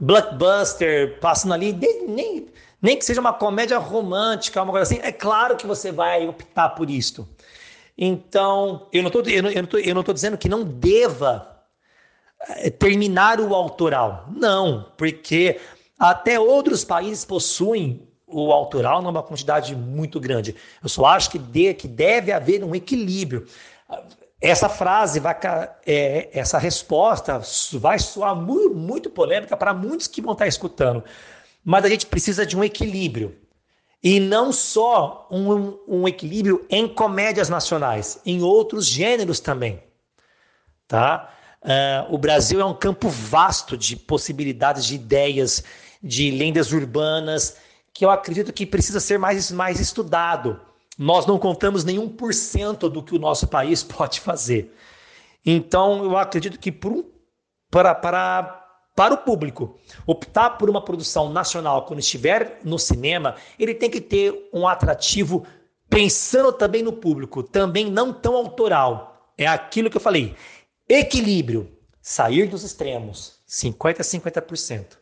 blockbuster 0.00 1.18
passando 1.20 1.54
ali, 1.54 1.72
nem, 2.06 2.46
nem 2.80 2.96
que 2.96 3.04
seja 3.04 3.20
uma 3.20 3.32
comédia 3.32 3.78
romântica, 3.78 4.62
uma 4.62 4.72
coisa 4.72 4.82
assim, 4.84 5.02
é 5.02 5.12
claro 5.12 5.56
que 5.56 5.66
você 5.66 5.90
vai 5.90 6.26
optar 6.28 6.70
por 6.70 6.88
isto. 6.88 7.28
Então, 7.96 8.86
eu 8.92 9.02
não 9.02 9.08
estou 9.08 9.22
eu 9.22 9.42
não, 9.42 9.50
eu 9.50 9.94
não 9.94 10.02
dizendo 10.02 10.38
que 10.38 10.48
não 10.48 10.62
deva 10.62 11.58
eh, 12.48 12.70
terminar 12.70 13.40
o 13.40 13.54
autoral. 13.54 14.28
Não, 14.30 14.92
porque 14.96 15.60
até 15.98 16.38
outros 16.38 16.84
países 16.84 17.24
possuem 17.24 18.08
o 18.24 18.52
autoral 18.52 19.02
numa 19.02 19.22
quantidade 19.22 19.74
muito 19.74 20.20
grande. 20.20 20.54
Eu 20.82 20.88
só 20.88 21.06
acho 21.06 21.30
que, 21.30 21.38
de, 21.38 21.74
que 21.74 21.88
deve 21.88 22.30
haver 22.30 22.62
um 22.62 22.74
equilíbrio. 22.74 23.46
Essa 24.40 24.68
frase 24.68 25.18
vai, 25.18 25.36
é, 25.84 26.30
essa 26.32 26.58
resposta 26.58 27.40
vai 27.74 27.98
soar 27.98 28.36
muito, 28.36 28.74
muito 28.74 29.10
polêmica 29.10 29.56
para 29.56 29.74
muitos 29.74 30.06
que 30.06 30.22
vão 30.22 30.32
estar 30.32 30.46
escutando, 30.46 31.02
mas 31.64 31.84
a 31.84 31.88
gente 31.88 32.06
precisa 32.06 32.46
de 32.46 32.56
um 32.56 32.62
equilíbrio 32.62 33.36
e 34.02 34.20
não 34.20 34.52
só 34.52 35.26
um, 35.28 35.76
um 35.88 36.06
equilíbrio 36.06 36.64
em 36.70 36.86
comédias 36.86 37.48
nacionais, 37.48 38.20
em 38.24 38.40
outros 38.40 38.86
gêneros 38.86 39.40
também, 39.40 39.82
tá? 40.86 41.34
Uh, 41.60 42.14
o 42.14 42.18
Brasil 42.18 42.60
é 42.60 42.64
um 42.64 42.74
campo 42.74 43.08
vasto 43.08 43.76
de 43.76 43.96
possibilidades, 43.96 44.86
de 44.86 44.94
ideias, 44.94 45.64
de 46.00 46.30
lendas 46.30 46.70
urbanas 46.72 47.56
que 47.92 48.04
eu 48.04 48.10
acredito 48.10 48.52
que 48.52 48.64
precisa 48.64 49.00
ser 49.00 49.18
mais, 49.18 49.50
mais 49.50 49.80
estudado 49.80 50.60
nós 50.98 51.24
não 51.26 51.38
contamos 51.38 51.84
nenhum 51.84 52.08
por 52.08 52.34
cento 52.34 52.90
do 52.90 53.02
que 53.02 53.14
o 53.14 53.18
nosso 53.18 53.46
país 53.46 53.82
pode 53.84 54.20
fazer. 54.20 54.74
Então, 55.46 56.02
eu 56.02 56.16
acredito 56.16 56.58
que 56.58 56.72
um, 56.72 57.04
para, 57.70 57.94
para, 57.94 58.42
para 58.96 59.14
o 59.14 59.18
público 59.18 59.78
optar 60.04 60.50
por 60.50 60.68
uma 60.68 60.84
produção 60.84 61.30
nacional 61.32 61.86
quando 61.86 62.00
estiver 62.00 62.58
no 62.64 62.78
cinema, 62.78 63.36
ele 63.58 63.74
tem 63.74 63.88
que 63.88 64.00
ter 64.00 64.50
um 64.52 64.66
atrativo 64.66 65.46
pensando 65.88 66.52
também 66.52 66.82
no 66.82 66.92
público, 66.92 67.42
também 67.42 67.90
não 67.90 68.12
tão 68.12 68.34
autoral. 68.34 69.32
É 69.38 69.46
aquilo 69.46 69.88
que 69.88 69.96
eu 69.96 70.00
falei: 70.00 70.34
equilíbrio, 70.88 71.70
sair 72.02 72.48
dos 72.48 72.64
extremos, 72.64 73.40
50 73.46 74.02
a 74.02 74.04
50%. 74.04 74.98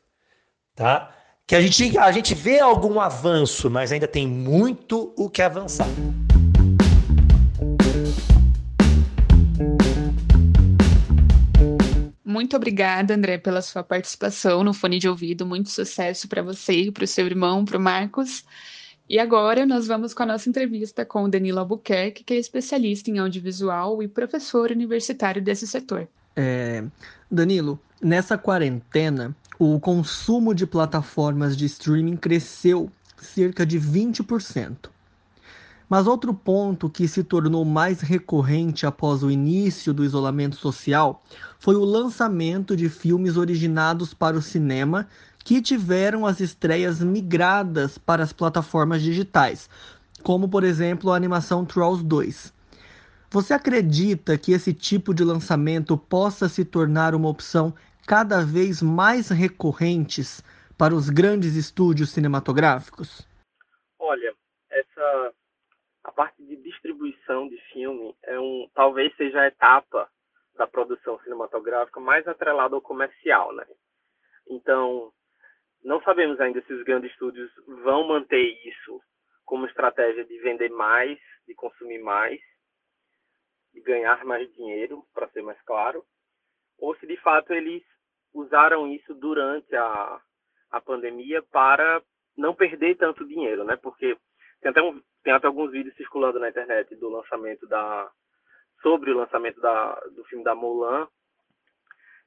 Tá? 0.75 1.16
Que 1.47 1.55
a 1.55 1.61
gente, 1.61 1.97
a 1.97 2.11
gente 2.11 2.35
vê 2.35 2.59
algum 2.59 3.01
avanço, 3.01 3.71
mas 3.71 3.93
ainda 3.93 4.09
tem 4.09 4.27
muito 4.27 5.15
o 5.17 5.31
que 5.31 5.41
avançar. 5.41 5.87
Muito 12.25 12.57
obrigada, 12.57 13.15
André, 13.15 13.39
pela 13.39 13.63
sua 13.63 13.85
participação 13.85 14.65
no 14.65 14.75
Fone 14.75 14.99
de 14.99 15.09
Ouvido. 15.09 15.47
Muito 15.47 15.71
sucesso 15.71 16.27
para 16.27 16.43
você, 16.43 16.91
para 16.91 17.05
o 17.05 17.07
seu 17.07 17.25
irmão, 17.25 17.65
para 17.65 17.79
o 17.79 17.81
Marcos. 17.81 18.45
E 19.09 19.17
agora 19.21 19.65
nós 19.65 19.87
vamos 19.87 20.13
com 20.13 20.25
a 20.25 20.27
nossa 20.27 20.49
entrevista 20.49 21.05
com 21.05 21.23
o 21.23 21.29
Danilo 21.29 21.61
Albuquerque, 21.61 22.25
que 22.25 22.35
é 22.35 22.39
especialista 22.39 23.09
em 23.09 23.19
audiovisual 23.19 24.03
e 24.03 24.09
professor 24.09 24.73
universitário 24.73 25.41
desse 25.41 25.65
setor. 25.65 26.09
É, 26.35 26.83
Danilo, 27.31 27.81
nessa 28.03 28.37
quarentena, 28.37 29.35
o 29.59 29.81
consumo 29.81 30.55
de 30.55 30.67
plataformas 30.67 31.57
de 31.57 31.65
streaming 31.65 32.17
cresceu 32.17 32.91
cerca 33.17 33.65
de 33.65 33.81
20%. 33.81 34.91
Mas 35.89 36.07
outro 36.07 36.35
ponto 36.35 36.91
que 36.91 37.07
se 37.07 37.23
tornou 37.23 37.65
mais 37.65 38.01
recorrente 38.01 38.85
após 38.85 39.23
o 39.23 39.31
início 39.31 39.95
do 39.95 40.05
isolamento 40.05 40.57
social 40.57 41.23
foi 41.59 41.77
o 41.77 41.85
lançamento 41.85 42.77
de 42.77 42.89
filmes 42.89 43.37
originados 43.37 44.13
para 44.13 44.37
o 44.37 44.43
cinema 44.43 45.07
que 45.39 45.63
tiveram 45.63 46.27
as 46.27 46.41
estreias 46.41 47.01
migradas 47.01 47.99
para 47.99 48.25
as 48.25 48.33
plataformas 48.33 49.01
digitais, 49.01 49.71
como 50.23 50.49
por 50.49 50.65
exemplo 50.65 51.13
a 51.13 51.17
animação 51.17 51.65
Trolls 51.65 52.05
2. 52.05 52.53
Você 53.31 53.55
acredita 53.55 54.37
que 54.37 54.53
esse 54.53 54.73
tipo 54.73 55.15
de 55.15 55.23
lançamento 55.23 55.97
possa 55.97 56.49
se 56.49 56.65
tornar 56.65 57.15
uma 57.15 57.29
opção 57.29 57.73
cada 58.07 58.45
vez 58.45 58.81
mais 58.81 59.29
recorrentes 59.29 60.43
para 60.79 60.95
os 60.95 61.11
grandes 61.11 61.57
estúdios 61.57 62.11
cinematográficos? 62.13 63.27
Olha, 63.99 64.33
essa 64.71 65.35
a 66.05 66.13
parte 66.13 66.41
de 66.45 66.57
distribuição 66.57 67.49
de 67.49 67.57
filme 67.73 68.15
é 68.23 68.39
um 68.39 68.71
talvez 68.75 69.15
seja 69.17 69.41
a 69.41 69.49
etapa 69.49 70.09
da 70.55 70.67
produção 70.67 71.19
cinematográfica 71.21 71.99
mais 71.99 72.27
atrelada 72.29 72.77
ao 72.77 72.81
comercial, 72.81 73.53
né? 73.53 73.67
Então, 74.49 75.13
não 75.83 76.01
sabemos 76.03 76.41
ainda 76.41 76.63
se 76.63 76.73
os 76.73 76.85
grandes 76.85 77.11
estúdios 77.11 77.51
vão 77.83 78.07
manter 78.07 78.57
isso 78.67 79.03
como 79.45 79.67
estratégia 79.67 80.25
de 80.25 80.39
vender 80.39 80.71
mais, 80.71 81.19
de 81.47 81.55
consumir 81.55 82.03
mais, 82.03 82.41
de 83.75 83.81
ganhar 83.81 84.25
mais 84.25 84.51
dinheiro, 84.55 85.05
para 85.13 85.29
ser 85.29 85.43
mais 85.43 85.61
claro, 85.63 86.05
ou 86.79 86.97
se 86.97 87.07
de 87.07 87.17
fato 87.19 87.53
eles 87.53 87.83
usaram 88.33 88.87
isso 88.93 89.15
durante 89.15 89.75
a, 89.75 90.21
a 90.71 90.81
pandemia 90.81 91.43
para 91.43 92.03
não 92.37 92.55
perder 92.55 92.97
tanto 92.97 93.27
dinheiro, 93.27 93.65
né? 93.65 93.77
Porque 93.77 94.17
tem 94.61 94.71
até, 94.71 94.83
um, 94.83 95.01
tem 95.23 95.33
até 95.33 95.47
alguns 95.47 95.71
vídeos 95.71 95.95
circulando 95.97 96.39
na 96.39 96.49
internet 96.49 96.95
do 96.97 97.09
lançamento 97.09 97.67
da 97.67 98.11
sobre 98.83 99.11
o 99.11 99.17
lançamento 99.17 99.61
da, 99.61 99.95
do 100.15 100.25
filme 100.25 100.45
da 100.45 100.55
Mulan, 100.55 101.09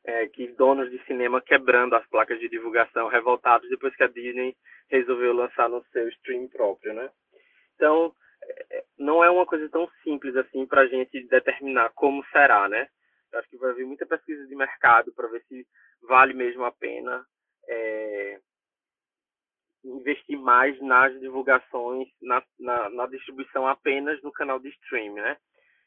é, 0.03 0.27
que 0.27 0.47
donos 0.53 0.89
de 0.89 1.03
cinema 1.05 1.41
quebrando 1.41 1.95
as 1.95 2.05
placas 2.07 2.39
de 2.39 2.49
divulgação, 2.49 3.07
revoltados 3.07 3.69
depois 3.69 3.95
que 3.95 4.03
a 4.03 4.07
Disney 4.07 4.55
resolveu 4.89 5.33
lançar 5.33 5.69
no 5.69 5.83
seu 5.91 6.09
stream 6.09 6.47
próprio, 6.47 6.93
né? 6.93 7.09
Então, 7.75 8.13
é, 8.71 8.83
não 8.97 9.23
é 9.23 9.29
uma 9.29 9.45
coisa 9.45 9.69
tão 9.69 9.87
simples 10.03 10.35
assim 10.35 10.65
para 10.65 10.81
a 10.81 10.87
gente 10.87 11.23
determinar 11.27 11.91
como 11.91 12.25
será, 12.25 12.67
né? 12.67 12.89
Eu 13.31 13.39
acho 13.39 13.49
que 13.49 13.57
vai 13.57 13.71
haver 13.71 13.85
muita 13.85 14.05
pesquisa 14.05 14.47
de 14.47 14.55
mercado 14.55 15.13
para 15.13 15.27
ver 15.27 15.43
se 15.47 15.65
vale 16.01 16.33
mesmo 16.33 16.63
a 16.63 16.71
pena 16.71 17.25
é, 17.67 18.39
investir 19.83 20.37
mais 20.37 20.79
nas 20.81 21.17
divulgações, 21.19 22.07
na, 22.21 22.43
na, 22.59 22.89
na, 22.89 23.07
distribuição 23.07 23.67
apenas 23.67 24.21
no 24.23 24.31
canal 24.31 24.59
de 24.59 24.69
streaming, 24.69 25.21
né? 25.21 25.37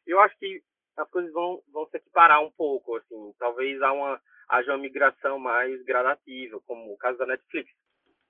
Eu 0.06 0.20
acho 0.20 0.36
que 0.38 0.62
as 0.96 1.08
coisas 1.10 1.32
vão, 1.32 1.62
vão 1.72 1.86
se 1.86 1.96
equiparar 1.96 2.42
um 2.42 2.50
pouco, 2.52 2.96
assim, 2.96 3.34
talvez 3.38 3.80
há 3.82 3.92
uma, 3.92 4.20
haja 4.48 4.72
uma 4.72 4.78
migração 4.78 5.38
mais 5.38 5.82
gradativa, 5.84 6.60
como 6.66 6.92
o 6.92 6.98
caso 6.98 7.18
da 7.18 7.26
Netflix, 7.26 7.70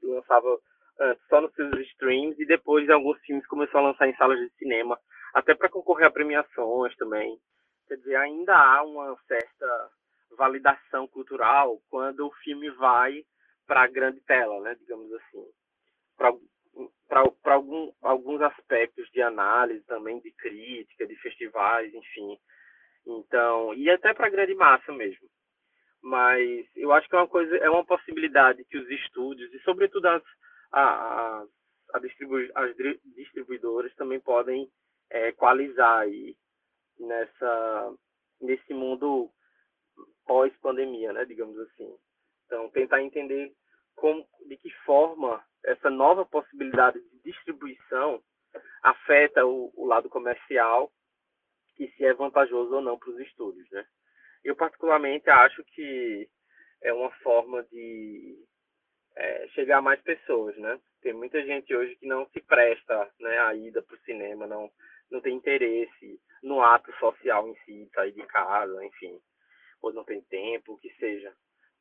que 0.00 0.06
lançava 0.06 0.58
antes 1.00 1.26
só 1.28 1.40
nos 1.40 1.52
seus 1.54 1.72
streams 1.90 2.40
e 2.40 2.46
depois 2.46 2.88
alguns 2.88 3.18
filmes 3.20 3.46
começou 3.46 3.80
a 3.80 3.84
lançar 3.84 4.08
em 4.08 4.16
salas 4.16 4.38
de 4.38 4.50
cinema, 4.56 4.98
até 5.34 5.54
para 5.54 5.68
concorrer 5.68 6.06
a 6.06 6.10
premiações 6.10 6.94
também. 6.96 7.38
Quer 7.88 7.96
dizer, 7.96 8.16
ainda 8.16 8.56
há 8.56 8.82
uma 8.82 9.16
certa 9.26 9.90
validação 10.36 11.06
cultural 11.08 11.80
quando 11.90 12.26
o 12.26 12.32
filme 12.42 12.70
vai 12.70 13.24
para 13.66 13.82
a 13.82 13.86
grande 13.86 14.20
tela, 14.20 14.60
né, 14.60 14.74
digamos 14.76 15.12
assim. 15.12 15.46
Para 16.16 17.54
algum, 17.54 17.92
alguns 18.02 18.40
aspectos 18.42 19.08
de 19.10 19.20
análise 19.20 19.84
também, 19.84 20.20
de 20.20 20.30
crítica, 20.32 21.06
de 21.06 21.16
festivais, 21.16 21.92
enfim. 21.92 22.38
Então, 23.06 23.74
e 23.74 23.90
até 23.90 24.14
para 24.14 24.26
a 24.26 24.30
grande 24.30 24.54
massa 24.54 24.92
mesmo. 24.92 25.28
Mas 26.02 26.66
eu 26.74 26.92
acho 26.92 27.08
que 27.08 27.14
é 27.14 27.18
uma 27.18 27.28
coisa, 27.28 27.56
é 27.58 27.70
uma 27.70 27.84
possibilidade 27.84 28.64
que 28.64 28.76
os 28.76 28.90
estúdios, 28.90 29.52
e 29.52 29.60
sobretudo 29.60 30.06
as, 30.06 30.22
a, 30.72 31.44
a 31.94 31.98
distribu 32.00 32.36
as 32.54 32.74
distribuidoras 33.16 33.94
também 33.94 34.18
podem 34.18 34.68
é, 35.10 35.28
equalizar 35.28 36.00
aí 36.00 36.36
nessa, 36.98 37.94
nesse 38.40 38.72
mundo 38.74 39.30
pós-pandemia, 40.26 41.12
né, 41.12 41.24
digamos 41.24 41.58
assim. 41.58 41.96
Então, 42.46 42.68
tentar 42.70 43.02
entender 43.02 43.52
como, 43.94 44.26
de 44.46 44.56
que 44.56 44.70
forma 44.84 45.42
essa 45.64 45.90
nova 45.90 46.24
possibilidade 46.24 47.00
de 47.00 47.32
distribuição 47.32 48.22
afeta 48.82 49.46
o, 49.46 49.72
o 49.74 49.86
lado 49.86 50.08
comercial 50.08 50.90
e 51.78 51.88
se 51.92 52.04
é 52.04 52.12
vantajoso 52.12 52.74
ou 52.74 52.80
não 52.80 52.98
para 52.98 53.10
os 53.10 53.18
estúdios, 53.20 53.68
né? 53.70 53.84
Eu 54.44 54.56
particularmente 54.56 55.30
acho 55.30 55.64
que 55.64 56.28
é 56.82 56.92
uma 56.92 57.10
forma 57.22 57.62
de 57.64 58.36
é, 59.16 59.48
chegar 59.48 59.78
a 59.78 59.82
mais 59.82 60.00
pessoas, 60.02 60.56
né? 60.58 60.80
Tem 61.00 61.12
muita 61.12 61.42
gente 61.44 61.74
hoje 61.74 61.96
que 61.96 62.06
não 62.06 62.26
se 62.30 62.40
presta 62.40 63.10
né, 63.20 63.38
a 63.38 63.54
ida 63.54 63.82
para 63.82 63.96
o 63.96 64.00
cinema, 64.00 64.46
não, 64.46 64.70
não 65.12 65.20
tem 65.20 65.36
interesse 65.36 66.18
no 66.42 66.60
ato 66.60 66.92
social 66.98 67.46
em 67.46 67.54
si, 67.64 67.88
sair 67.94 68.12
de 68.12 68.22
casa, 68.26 68.84
enfim, 68.84 69.20
ou 69.80 69.92
não 69.92 70.04
tem 70.04 70.20
tempo, 70.22 70.72
o 70.72 70.78
que 70.78 70.90
seja. 70.94 71.32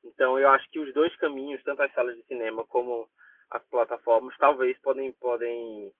Então 0.03 0.37
eu 0.37 0.49
acho 0.49 0.69
que 0.69 0.79
os 0.79 0.93
dois 0.93 1.15
caminhos, 1.15 1.63
tanto 1.63 1.81
as 1.81 1.93
salas 1.93 2.15
de 2.15 2.23
cinema 2.23 2.65
como 2.65 3.07
as 3.49 3.63
plataformas, 3.65 4.35
talvez 4.37 4.77
podem, 4.79 5.11
podem 5.13 5.91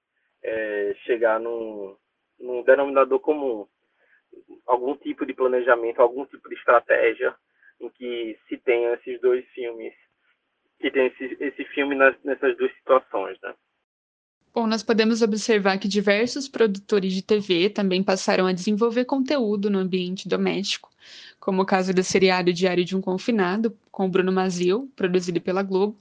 é, 0.43 0.93
chegar 1.05 1.39
num, 1.39 1.95
num 2.39 2.63
denominador 2.63 3.19
comum. 3.19 3.67
Algum 4.65 4.95
tipo 4.95 5.25
de 5.25 5.33
planejamento, 5.33 6.01
algum 6.01 6.25
tipo 6.25 6.47
de 6.49 6.55
estratégia 6.55 7.35
em 7.79 7.89
que 7.89 8.39
se 8.47 8.57
tenha 8.57 8.93
esses 8.93 9.19
dois 9.19 9.45
filmes, 9.49 9.93
que 10.79 10.91
tem 10.91 11.07
esse, 11.07 11.37
esse 11.39 11.65
filme 11.65 11.95
nas, 11.95 12.15
nessas 12.23 12.55
duas 12.57 12.73
situações, 12.75 13.39
né? 13.41 13.55
Bom, 14.53 14.67
nós 14.67 14.83
podemos 14.83 15.21
observar 15.21 15.79
que 15.79 15.87
diversos 15.87 16.49
produtores 16.49 17.13
de 17.13 17.21
TV 17.21 17.69
também 17.69 18.03
passaram 18.03 18.45
a 18.45 18.51
desenvolver 18.51 19.05
conteúdo 19.05 19.69
no 19.69 19.79
ambiente 19.79 20.27
doméstico, 20.27 20.91
como 21.39 21.61
o 21.61 21.65
caso 21.65 21.93
do 21.93 22.03
seriado 22.03 22.51
Diário 22.51 22.83
de 22.83 22.93
um 22.93 22.99
Confinado, 22.99 23.71
com 23.89 24.09
Bruno 24.09 24.29
Mazil, 24.29 24.91
produzido 24.93 25.39
pela 25.39 25.63
Globo. 25.63 25.97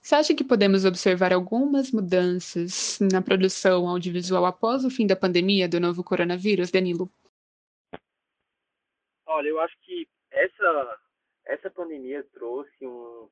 Você 0.00 0.14
acha 0.14 0.34
que 0.34 0.44
podemos 0.44 0.84
observar 0.84 1.32
algumas 1.32 1.90
mudanças 1.90 2.96
na 3.00 3.20
produção 3.20 3.88
audiovisual 3.88 4.46
após 4.46 4.84
o 4.84 4.90
fim 4.90 5.04
da 5.04 5.16
pandemia 5.16 5.68
do 5.68 5.80
novo 5.80 6.04
coronavírus, 6.04 6.70
Danilo? 6.70 7.10
Olha, 9.26 9.48
eu 9.48 9.58
acho 9.58 9.76
que 9.80 10.08
essa, 10.30 10.98
essa 11.44 11.68
pandemia 11.68 12.24
trouxe 12.32 12.86
um, 12.86 13.28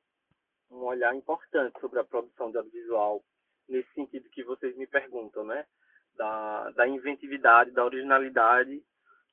um 0.69 0.83
olhar 0.83 1.15
importante 1.15 1.79
sobre 1.79 1.99
a 1.99 2.03
produção 2.03 2.51
de 2.51 2.57
audiovisual 2.57 3.23
nesse 3.69 3.91
sentido 3.93 4.29
que 4.29 4.43
vocês 4.43 4.75
me 4.75 4.87
perguntam, 4.87 5.43
né? 5.45 5.65
Da, 6.15 6.71
da 6.71 6.87
inventividade, 6.87 7.71
da 7.71 7.85
originalidade, 7.85 8.81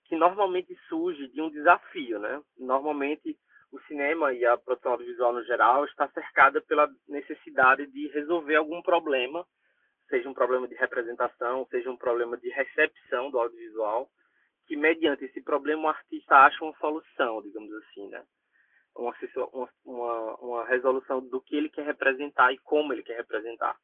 que 0.05 0.17
normalmente 0.17 0.77
surge 0.89 1.29
de 1.29 1.41
um 1.41 1.51
desafio, 1.51 2.19
né? 2.19 2.41
Normalmente 2.59 3.37
o 3.73 3.81
cinema 3.83 4.33
e 4.33 4.45
a 4.45 4.57
produção 4.57 4.93
audiovisual 4.93 5.33
no 5.33 5.45
geral 5.45 5.85
está 5.85 6.09
cercada 6.09 6.61
pela 6.63 6.89
necessidade 7.09 7.87
de 7.87 8.09
resolver 8.09 8.57
algum 8.57 8.81
problema, 8.83 9.45
seja 10.09 10.29
um 10.29 10.35
problema 10.35 10.69
de 10.69 10.75
representação, 10.77 11.67
seja 11.71 11.91
um 11.91 11.97
problema 11.97 12.37
de 12.37 12.49
recepção 12.51 13.31
do 13.31 13.39
audiovisual, 13.39 14.09
que 14.67 14.77
mediante 14.77 15.25
esse 15.25 15.41
problema 15.43 15.85
o 15.85 15.89
artista 15.89 16.37
acha 16.37 16.65
uma 16.65 16.77
solução, 16.79 17.43
digamos 17.43 17.73
assim, 17.75 18.09
né? 18.09 18.25
Uma, 18.95 19.15
uma, 19.85 20.35
uma 20.37 20.65
resolução 20.65 21.21
do 21.21 21.41
que 21.41 21.55
ele 21.55 21.69
quer 21.69 21.85
representar 21.85 22.53
e 22.53 22.59
como 22.59 22.93
ele 22.93 23.03
quer 23.03 23.17
representar. 23.17 23.77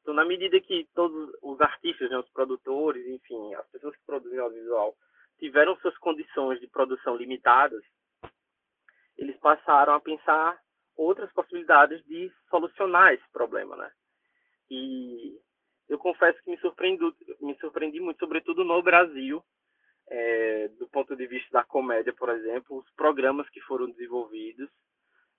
Então, 0.00 0.14
na 0.14 0.24
medida 0.24 0.60
que 0.60 0.88
todos 0.94 1.30
os 1.42 1.60
artistas, 1.60 2.10
né, 2.10 2.18
os 2.18 2.28
produtores, 2.30 3.06
enfim, 3.06 3.54
as 3.54 3.66
pessoas 3.68 3.94
que 3.96 4.04
produzem 4.06 4.38
audiovisual, 4.38 4.96
tiveram 5.38 5.76
suas 5.76 5.96
condições 5.98 6.60
de 6.60 6.66
produção 6.66 7.16
limitadas, 7.16 7.82
eles 9.16 9.36
passaram 9.38 9.94
a 9.94 10.00
pensar 10.00 10.58
outras 10.96 11.32
possibilidades 11.32 12.04
de 12.06 12.32
solucionar 12.48 13.12
esse 13.12 13.30
problema, 13.32 13.76
né? 13.76 13.90
E 14.70 15.38
eu 15.88 15.98
confesso 15.98 16.42
que 16.42 16.50
me 16.50 16.58
surpreendi, 16.58 17.04
me 17.40 17.54
surpreendi 17.58 18.00
muito, 18.00 18.18
sobretudo 18.18 18.64
no 18.64 18.82
Brasil, 18.82 19.42
é, 20.08 20.68
do 20.68 20.88
ponto 20.88 21.14
de 21.16 21.26
vista 21.26 21.48
da 21.52 21.64
comédia, 21.64 22.12
por 22.12 22.28
exemplo, 22.30 22.78
os 22.78 22.90
programas 22.92 23.48
que 23.50 23.60
foram 23.60 23.90
desenvolvidos 23.90 24.68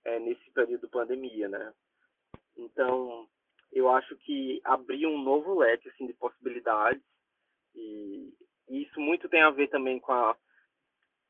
é, 0.04 0.18
nesse 0.18 0.50
período 0.52 0.82
de 0.82 0.90
pandemia, 0.90 1.48
né? 1.48 1.72
Então, 2.56 3.28
eu 3.72 3.88
acho 3.90 4.16
que 4.16 4.60
abriu 4.64 5.08
um 5.08 5.22
novo 5.22 5.58
leque 5.58 5.88
assim, 5.88 6.06
de 6.06 6.12
possibilidades 6.12 7.02
e, 7.74 8.32
e 8.68 8.82
isso 8.82 9.00
muito 9.00 9.28
tem 9.28 9.42
a 9.42 9.50
ver 9.50 9.68
também 9.68 9.98
com 9.98 10.12
a 10.12 10.36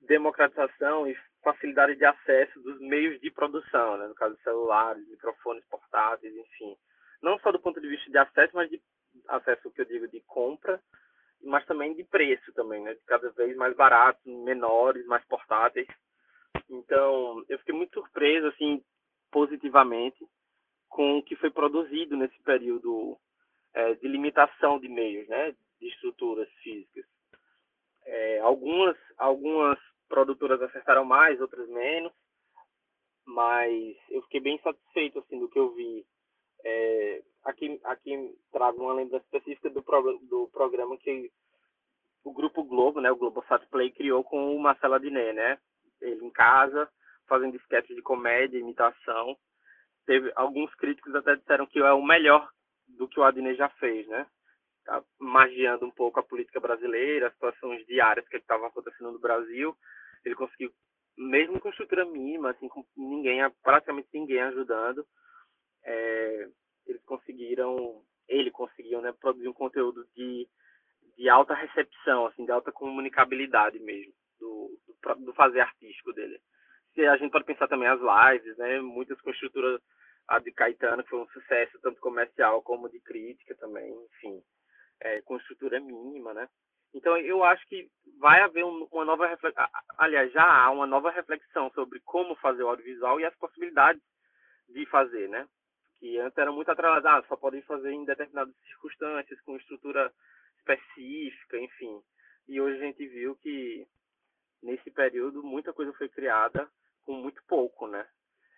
democratização 0.01 1.07
e 1.07 1.17
facilidade 1.43 1.97
de 1.97 2.05
acesso 2.05 2.61
dos 2.61 2.81
meios 2.81 3.21
de 3.21 3.31
produção, 3.31 3.97
né? 3.97 4.07
no 4.07 4.15
caso 4.15 4.37
celulares, 4.43 5.07
microfones 5.09 5.65
portáteis, 5.67 6.35
enfim. 6.35 6.77
Não 7.23 7.39
só 7.39 7.53
do 7.53 7.61
ponto 7.61 7.81
de 7.81 7.89
vista 7.89 8.11
de 8.11 8.19
acesso, 8.19 8.53
mas 8.55 8.69
de 8.69 8.81
acesso, 9.29 9.71
que 9.71 9.81
eu 9.81 9.85
digo, 9.85 10.09
de 10.09 10.21
compra, 10.23 10.81
mas 11.45 11.65
também 11.67 11.95
de 11.95 12.05
preço 12.05 12.53
também, 12.53 12.83
né? 12.83 12.97
Cada 13.07 13.31
vez 13.31 13.57
mais 13.57 13.75
baratos, 13.77 14.25
menores, 14.25 15.05
mais 15.07 15.25
portáteis. 15.27 15.87
Então, 16.71 17.45
eu 17.49 17.59
fiquei 17.59 17.75
muito 17.75 17.95
surpreso, 17.95 18.47
assim, 18.49 18.83
positivamente, 19.31 20.25
com 20.93 21.19
o 21.19 21.23
que 21.23 21.35
foi 21.37 21.51
produzido 21.51 22.17
nesse 22.17 22.39
período 22.43 23.19
é, 23.75 23.95
de 23.95 24.07
limitação 24.07 24.79
de 24.79 24.89
meios, 24.89 25.27
né? 25.27 25.55
De 25.81 25.89
estruturas 25.89 26.49
físicas. 26.63 27.05
É, 28.05 28.41
algumas, 28.41 28.97
algumas 29.17 29.79
produtoras 30.09 30.61
acertaram 30.61 31.05
mais, 31.05 31.41
outras 31.41 31.67
menos, 31.69 32.13
mas 33.25 33.97
eu 34.11 34.21
fiquei 34.23 34.41
bem 34.41 34.61
satisfeito, 34.61 35.19
assim, 35.21 35.39
do 35.39 35.49
que 35.49 35.59
eu 35.59 35.75
vi 35.75 36.05
é, 36.63 37.23
aqui, 37.45 37.81
aqui 37.85 38.37
trago 38.53 38.83
uma 38.83 38.93
lembrança 38.93 39.25
específica 39.25 39.71
do, 39.71 39.83
pro, 39.83 40.19
do 40.19 40.49
programa 40.49 40.97
que 40.99 41.31
o 42.23 42.33
Grupo 42.33 42.63
Globo, 42.63 43.01
né, 43.01 43.11
o 43.11 43.17
Globosat 43.17 43.67
Play, 43.69 43.91
criou 43.91 44.23
com 44.23 44.55
o 44.55 44.61
Marcelo 44.61 44.95
Adnet, 44.95 45.33
né? 45.33 45.59
Ele 46.01 46.25
em 46.25 46.31
casa, 46.31 46.89
fazendo 47.27 47.57
sketches 47.57 47.97
de 47.97 48.03
comédia, 48.03 48.59
imitação. 48.59 49.37
Teve 50.07 50.33
alguns 50.35 50.75
críticos 50.75 51.15
até 51.15 51.37
disseram 51.37 51.67
que 51.67 51.79
é 51.79 51.93
o 51.93 52.03
melhor 52.03 52.49
do 52.89 53.09
que 53.09 53.21
o 53.21 53.25
Adnet 53.25 53.57
já 53.57 53.69
fez, 53.71 54.07
né? 54.09 54.27
Tá 54.85 55.03
magiando 55.19 55.87
um 55.87 55.91
pouco 55.91 56.19
a 56.19 56.25
política 56.25 56.59
brasileira, 56.59 57.29
as 57.29 57.33
situações 57.35 57.87
diárias 57.87 58.27
que 58.29 58.37
estavam 58.37 58.67
acontecendo 58.67 59.13
no 59.13 59.19
Brasil. 59.19 59.77
Ele 60.25 60.35
conseguiu, 60.35 60.73
mesmo 61.17 61.61
com 61.61 61.69
estrutura 61.69 62.05
mínima, 62.05 62.51
assim, 62.51 62.69
com 62.69 62.85
ninguém, 62.97 63.39
praticamente 63.63 64.09
ninguém 64.13 64.41
ajudando, 64.43 65.07
é, 65.85 66.49
eles 66.87 67.03
conseguiram, 67.05 68.03
ele 68.29 68.51
conseguiu, 68.51 69.01
né, 69.01 69.13
produzir 69.13 69.49
um 69.49 69.53
conteúdo 69.53 70.07
de, 70.17 70.49
de 71.17 71.29
alta 71.29 71.55
recepção, 71.55 72.27
assim, 72.27 72.45
de 72.45 72.51
alta 72.51 72.73
comunicabilidade 72.73 73.79
mesmo, 73.79 74.13
do, 74.41 74.79
do, 74.87 75.15
do 75.27 75.35
fazer 75.35 75.61
artístico 75.61 76.13
dele. 76.13 76.41
A 77.01 77.17
gente 77.17 77.31
pode 77.31 77.45
pensar 77.45 77.69
também 77.69 77.89
as 77.89 78.01
lives, 78.01 78.57
né, 78.59 78.81
muitas 78.81 79.21
com 79.21 79.31
estrutura 79.31 79.81
a 80.29 80.39
de 80.39 80.53
Caetano, 80.53 81.03
que 81.03 81.11
foi 81.11 81.21
um 81.21 81.29
sucesso 81.29 81.79
tanto 81.81 82.01
comercial 82.01 82.63
como 82.63 82.89
de 82.89 83.01
crítica 83.01 83.55
também, 83.57 83.93
enfim, 84.13 84.43
é, 85.01 85.21
com 85.23 85.37
estrutura 85.37 85.81
mínima, 85.81 86.33
né. 86.35 86.49
Então 86.95 87.17
eu 87.17 87.43
acho 87.43 87.67
que 87.69 87.89
vai 88.19 88.43
haver 88.43 88.65
um, 88.65 88.87
uma 88.93 89.05
nova 89.05 89.27
reflexão, 89.27 89.67
aliás, 89.97 90.31
já 90.33 90.45
há 90.45 90.71
uma 90.71 90.87
nova 90.87 91.11
reflexão 91.11 91.71
sobre 91.71 92.01
como 92.01 92.37
fazer 92.37 92.63
o 92.63 92.69
audiovisual 92.69 93.19
e 93.19 93.25
as 93.25 93.35
possibilidades 93.37 94.03
de 94.69 94.85
fazer, 94.87 95.29
né? 95.29 95.47
que 96.03 96.19
antes 96.19 96.37
eram 96.37 96.53
muito 96.53 96.69
atrasados, 96.69 97.29
só 97.29 97.37
podem 97.37 97.63
fazer 97.63 97.93
em 97.93 98.05
determinadas 98.05 98.53
circunstâncias, 98.67 99.41
com 99.43 99.57
estrutura 99.57 100.13
específica, 100.59 101.57
enfim. 101.61 102.03
E 102.49 102.61
hoje 102.61 102.79
a 102.79 102.87
gente 102.87 103.07
viu 103.07 103.37
que 103.37 103.87
nesse 104.61 104.91
período 104.91 105.45
muita 105.45 105.73
coisa 105.73 105.93
foi 105.93 106.09
criada 106.09 106.69
com 107.05 107.15
muito 107.15 107.43
pouco, 107.47 107.87
né? 107.87 108.07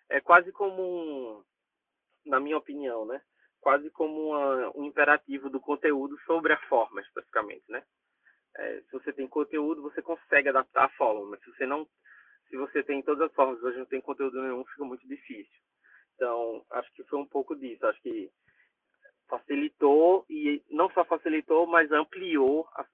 É 0.09 0.21
quase 0.21 0.51
como 0.51 0.81
um, 0.81 1.43
na 2.25 2.39
minha 2.39 2.57
opinião, 2.57 3.05
né? 3.05 3.21
Quase 3.59 3.89
como 3.89 4.29
uma, 4.29 4.77
um 4.77 4.85
imperativo 4.85 5.49
do 5.49 5.59
conteúdo 5.59 6.17
sobre 6.25 6.53
a 6.53 6.61
forma, 6.67 7.01
especificamente, 7.01 7.63
né? 7.69 7.83
É, 8.57 8.81
se 8.81 8.91
você 8.91 9.11
tem 9.11 9.27
conteúdo, 9.27 9.81
você 9.81 10.01
consegue 10.01 10.49
adaptar 10.49 10.85
a 10.85 10.89
forma, 10.89 11.25
mas 11.31 11.41
se 11.41 11.51
você 11.51 11.65
não, 11.65 11.87
se 12.49 12.55
você 12.55 12.83
tem 12.83 13.01
todas 13.01 13.29
as 13.29 13.33
formas, 13.35 13.61
hoje 13.61 13.77
não 13.77 13.85
tem 13.85 13.99
conteúdo 14.01 14.41
nenhum, 14.41 14.63
fica 14.65 14.85
muito 14.85 15.05
difícil. 15.07 15.61
Então, 16.15 16.65
acho 16.71 16.91
que 16.93 17.03
foi 17.03 17.19
um 17.19 17.27
pouco 17.27 17.55
disso. 17.55 17.85
Acho 17.85 18.01
que 18.01 18.31
facilitou 19.27 20.25
e 20.29 20.63
não 20.69 20.89
só 20.91 21.03
facilitou, 21.03 21.67
mas 21.67 21.91
ampliou 21.91 22.67
a, 22.73 22.85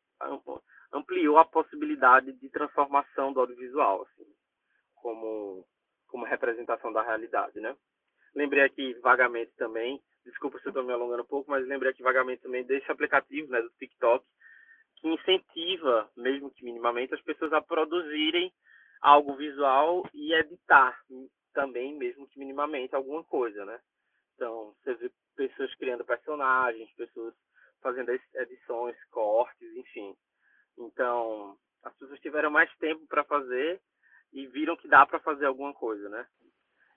ampliou 0.94 1.38
a 1.38 1.46
possibilidade 1.46 2.34
de 2.34 2.50
transformação 2.50 3.34
do 3.34 3.42
audiovisual, 3.42 4.04
assim, 4.04 4.21
como 5.02 5.66
como 6.08 6.26
representação 6.26 6.92
da 6.92 7.02
realidade, 7.02 7.60
né? 7.62 7.76
Lembrei 8.36 8.64
aqui 8.64 8.94
vagamente 8.96 9.52
também, 9.56 10.02
desculpa 10.26 10.60
se 10.60 10.66
eu 10.66 10.72
estou 10.72 10.84
me 10.84 10.92
alongando 10.92 11.24
um 11.24 11.26
pouco, 11.26 11.50
mas 11.50 11.66
lembrei 11.66 11.92
aqui 11.92 12.04
vagamente 12.04 12.42
também 12.42 12.66
desse 12.66 12.90
aplicativo, 12.92 13.50
né, 13.50 13.62
do 13.62 13.70
TikTok, 13.72 14.26
que 14.98 15.08
incentiva, 15.08 16.10
mesmo 16.16 16.52
que 16.52 16.64
minimamente, 16.66 17.14
as 17.14 17.22
pessoas 17.22 17.54
a 17.54 17.62
produzirem 17.62 18.54
algo 19.02 19.36
visual 19.36 20.08
e 20.14 20.34
editar 20.34 20.98
também, 21.54 21.98
mesmo 21.98 22.28
que 22.28 22.38
minimamente, 22.38 22.96
alguma 22.96 23.24
coisa, 23.24 23.66
né? 23.66 23.80
Então, 24.36 24.76
você 24.84 24.94
vê 24.96 25.12
pessoas 25.36 25.74
criando 25.76 26.06
personagens, 26.06 26.92
pessoas 26.94 27.34
fazendo 27.82 28.12
edições, 28.36 28.96
cortes, 29.10 29.76
enfim. 29.76 30.16
Então, 30.78 31.58
as 31.84 31.94
pessoas 31.98 32.20
tiveram 32.20 32.52
mais 32.52 32.72
tempo 32.78 33.06
para 33.08 33.24
fazer 33.24 33.82
e 34.34 34.48
viram 34.48 34.78
que 34.78 34.88
dá 34.88 35.06
para 35.06 35.20
fazer 35.20 35.46
alguma 35.46 35.74
coisa, 35.74 36.08
né? 36.10 36.26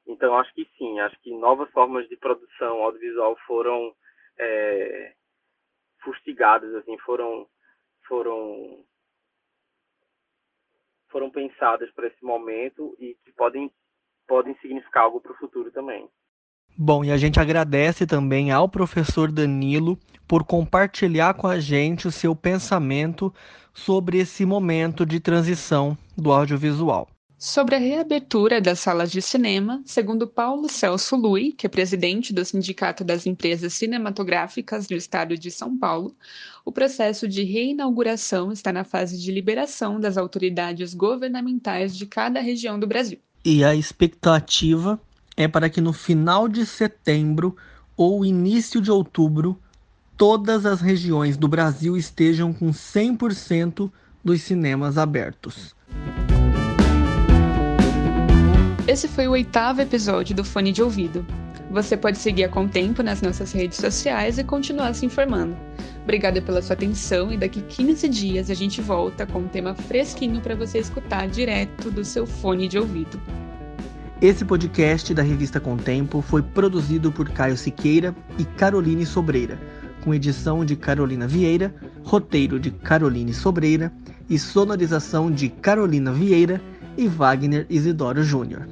Então, 0.07 0.37
acho 0.39 0.53
que 0.55 0.69
sim, 0.77 1.01
acho 1.01 1.19
que 1.21 1.31
novas 1.37 1.71
formas 1.71 2.09
de 2.09 2.17
produção 2.17 2.83
audiovisual 2.83 3.37
foram 3.47 3.95
é, 4.39 5.15
fustigadas, 6.03 6.75
assim, 6.75 6.97
foram 6.99 7.49
foram 8.07 8.85
foram 11.09 11.31
pensadas 11.31 11.91
para 11.93 12.09
esse 12.09 12.23
momento 12.25 12.95
e 12.99 13.17
que 13.25 13.33
podem 13.33 13.73
podem 14.27 14.55
significar 14.59 15.05
algo 15.05 15.21
para 15.21 15.33
o 15.33 15.37
futuro 15.37 15.71
também. 15.71 16.09
Bom, 16.77 17.05
e 17.05 17.13
a 17.13 17.17
gente 17.17 17.39
agradece 17.39 18.05
também 18.05 18.51
ao 18.51 18.69
professor 18.69 19.31
Danilo 19.31 19.97
por 20.27 20.45
compartilhar 20.45 21.35
com 21.35 21.47
a 21.47 21.61
gente 21.61 22.09
o 22.09 22.11
seu 22.11 22.35
pensamento 22.35 23.33
sobre 23.73 24.19
esse 24.19 24.45
momento 24.45 25.07
de 25.07 25.21
transição 25.21 25.97
do 26.17 26.33
audiovisual. 26.33 27.09
Sobre 27.37 27.75
a 27.75 27.79
reabertura 27.79 28.61
das 28.61 28.79
salas 28.79 29.11
de 29.11 29.21
cinema, 29.21 29.83
segundo 29.85 30.27
Paulo 30.27 30.69
Celso 30.69 31.17
Lui, 31.17 31.53
que 31.53 31.67
é 31.67 31.69
presidente 31.69 32.33
do 32.33 32.45
Sindicato 32.45 33.05
das 33.05 33.27
Empresas 33.27 33.75
Cinematográficas 33.75 34.87
do 34.87 34.95
Estado 34.95 35.37
de 35.37 35.51
São 35.51 35.77
Paulo, 35.77 36.15
o 36.65 36.73
processo 36.73 37.29
de 37.29 37.43
reinauguração 37.43 38.53
está 38.53 38.73
na 38.73 38.85
fase 38.85 39.21
de 39.21 39.33
liberação 39.33 40.01
das 40.01 40.17
autoridades 40.17 40.95
governamentais 40.95 41.97
de 41.97 42.07
cada 42.07 42.41
região 42.41 42.79
do 42.79 42.87
Brasil. 42.87 43.19
E 43.45 43.65
a 43.65 43.75
expectativa 43.75 44.99
é 45.37 45.49
para 45.49 45.69
que 45.69 45.81
no 45.81 45.93
final 45.93 46.49
de 46.49 46.65
setembro 46.65 47.57
ou 47.97 48.25
início 48.25 48.81
de 48.81 48.91
outubro 48.91 49.61
todas 50.17 50.65
as 50.65 50.81
regiões 50.81 51.37
do 51.37 51.49
Brasil 51.49 51.97
estejam 51.97 52.53
com 52.53 52.71
100% 52.71 53.91
dos 54.25 54.41
cinemas 54.43 54.97
abertos. 54.97 55.75
Esse 58.95 59.09
foi 59.09 59.27
o 59.27 59.33
oitavo 59.33 59.81
episódio 59.81 60.37
do 60.37 60.45
Fone 60.45 60.71
de 60.71 60.81
Ouvido. 60.81 61.27
Você 61.69 61.97
pode 61.97 62.17
seguir 62.17 62.45
a 62.45 62.49
Contempo 62.49 63.03
nas 63.03 63.21
nossas 63.21 63.51
redes 63.51 63.79
sociais 63.79 64.39
e 64.39 64.45
continuar 64.45 64.95
se 64.95 65.05
informando. 65.05 65.57
Obrigada 66.05 66.41
pela 66.41 66.63
sua 66.63 66.75
atenção 66.75 67.33
e 67.33 67.37
daqui 67.37 67.61
15 67.61 68.09
dias 68.09 68.51
a 68.51 68.55
gente 68.55 68.81
volta 68.81 69.27
com 69.27 69.41
um 69.41 69.49
tema 69.49 69.75
fresquinho 69.75 70.41
para 70.41 70.55
você 70.55 70.79
escutar 70.79 71.27
direto 71.27 71.91
do 71.91 72.05
seu 72.05 72.25
fone 72.25 72.69
de 72.69 72.79
ouvido. 72.79 73.21
Esse 74.23 74.45
podcast 74.45 75.13
da 75.13 75.25
revista 75.25 75.59
Contempo 75.59 76.23
foi 76.23 76.41
produzido 76.41 77.11
por 77.11 77.29
Caio 77.31 77.57
Siqueira 77.57 78.15
e 78.39 78.45
Caroline 78.45 79.05
Sobreira, 79.05 79.59
com 80.05 80.15
edição 80.15 80.65
de 80.65 80.77
Carolina 80.77 81.27
Vieira, 81.27 81.75
roteiro 82.05 82.61
de 82.61 82.71
Caroline 82.71 83.35
Sobreira 83.35 83.93
e 84.31 84.39
sonorização 84.39 85.33
de 85.33 85.49
Carolina 85.49 86.13
Vieira 86.13 86.61
e 86.97 87.09
Wagner 87.09 87.67
Isidoro 87.69 88.23
Júnior. 88.23 88.67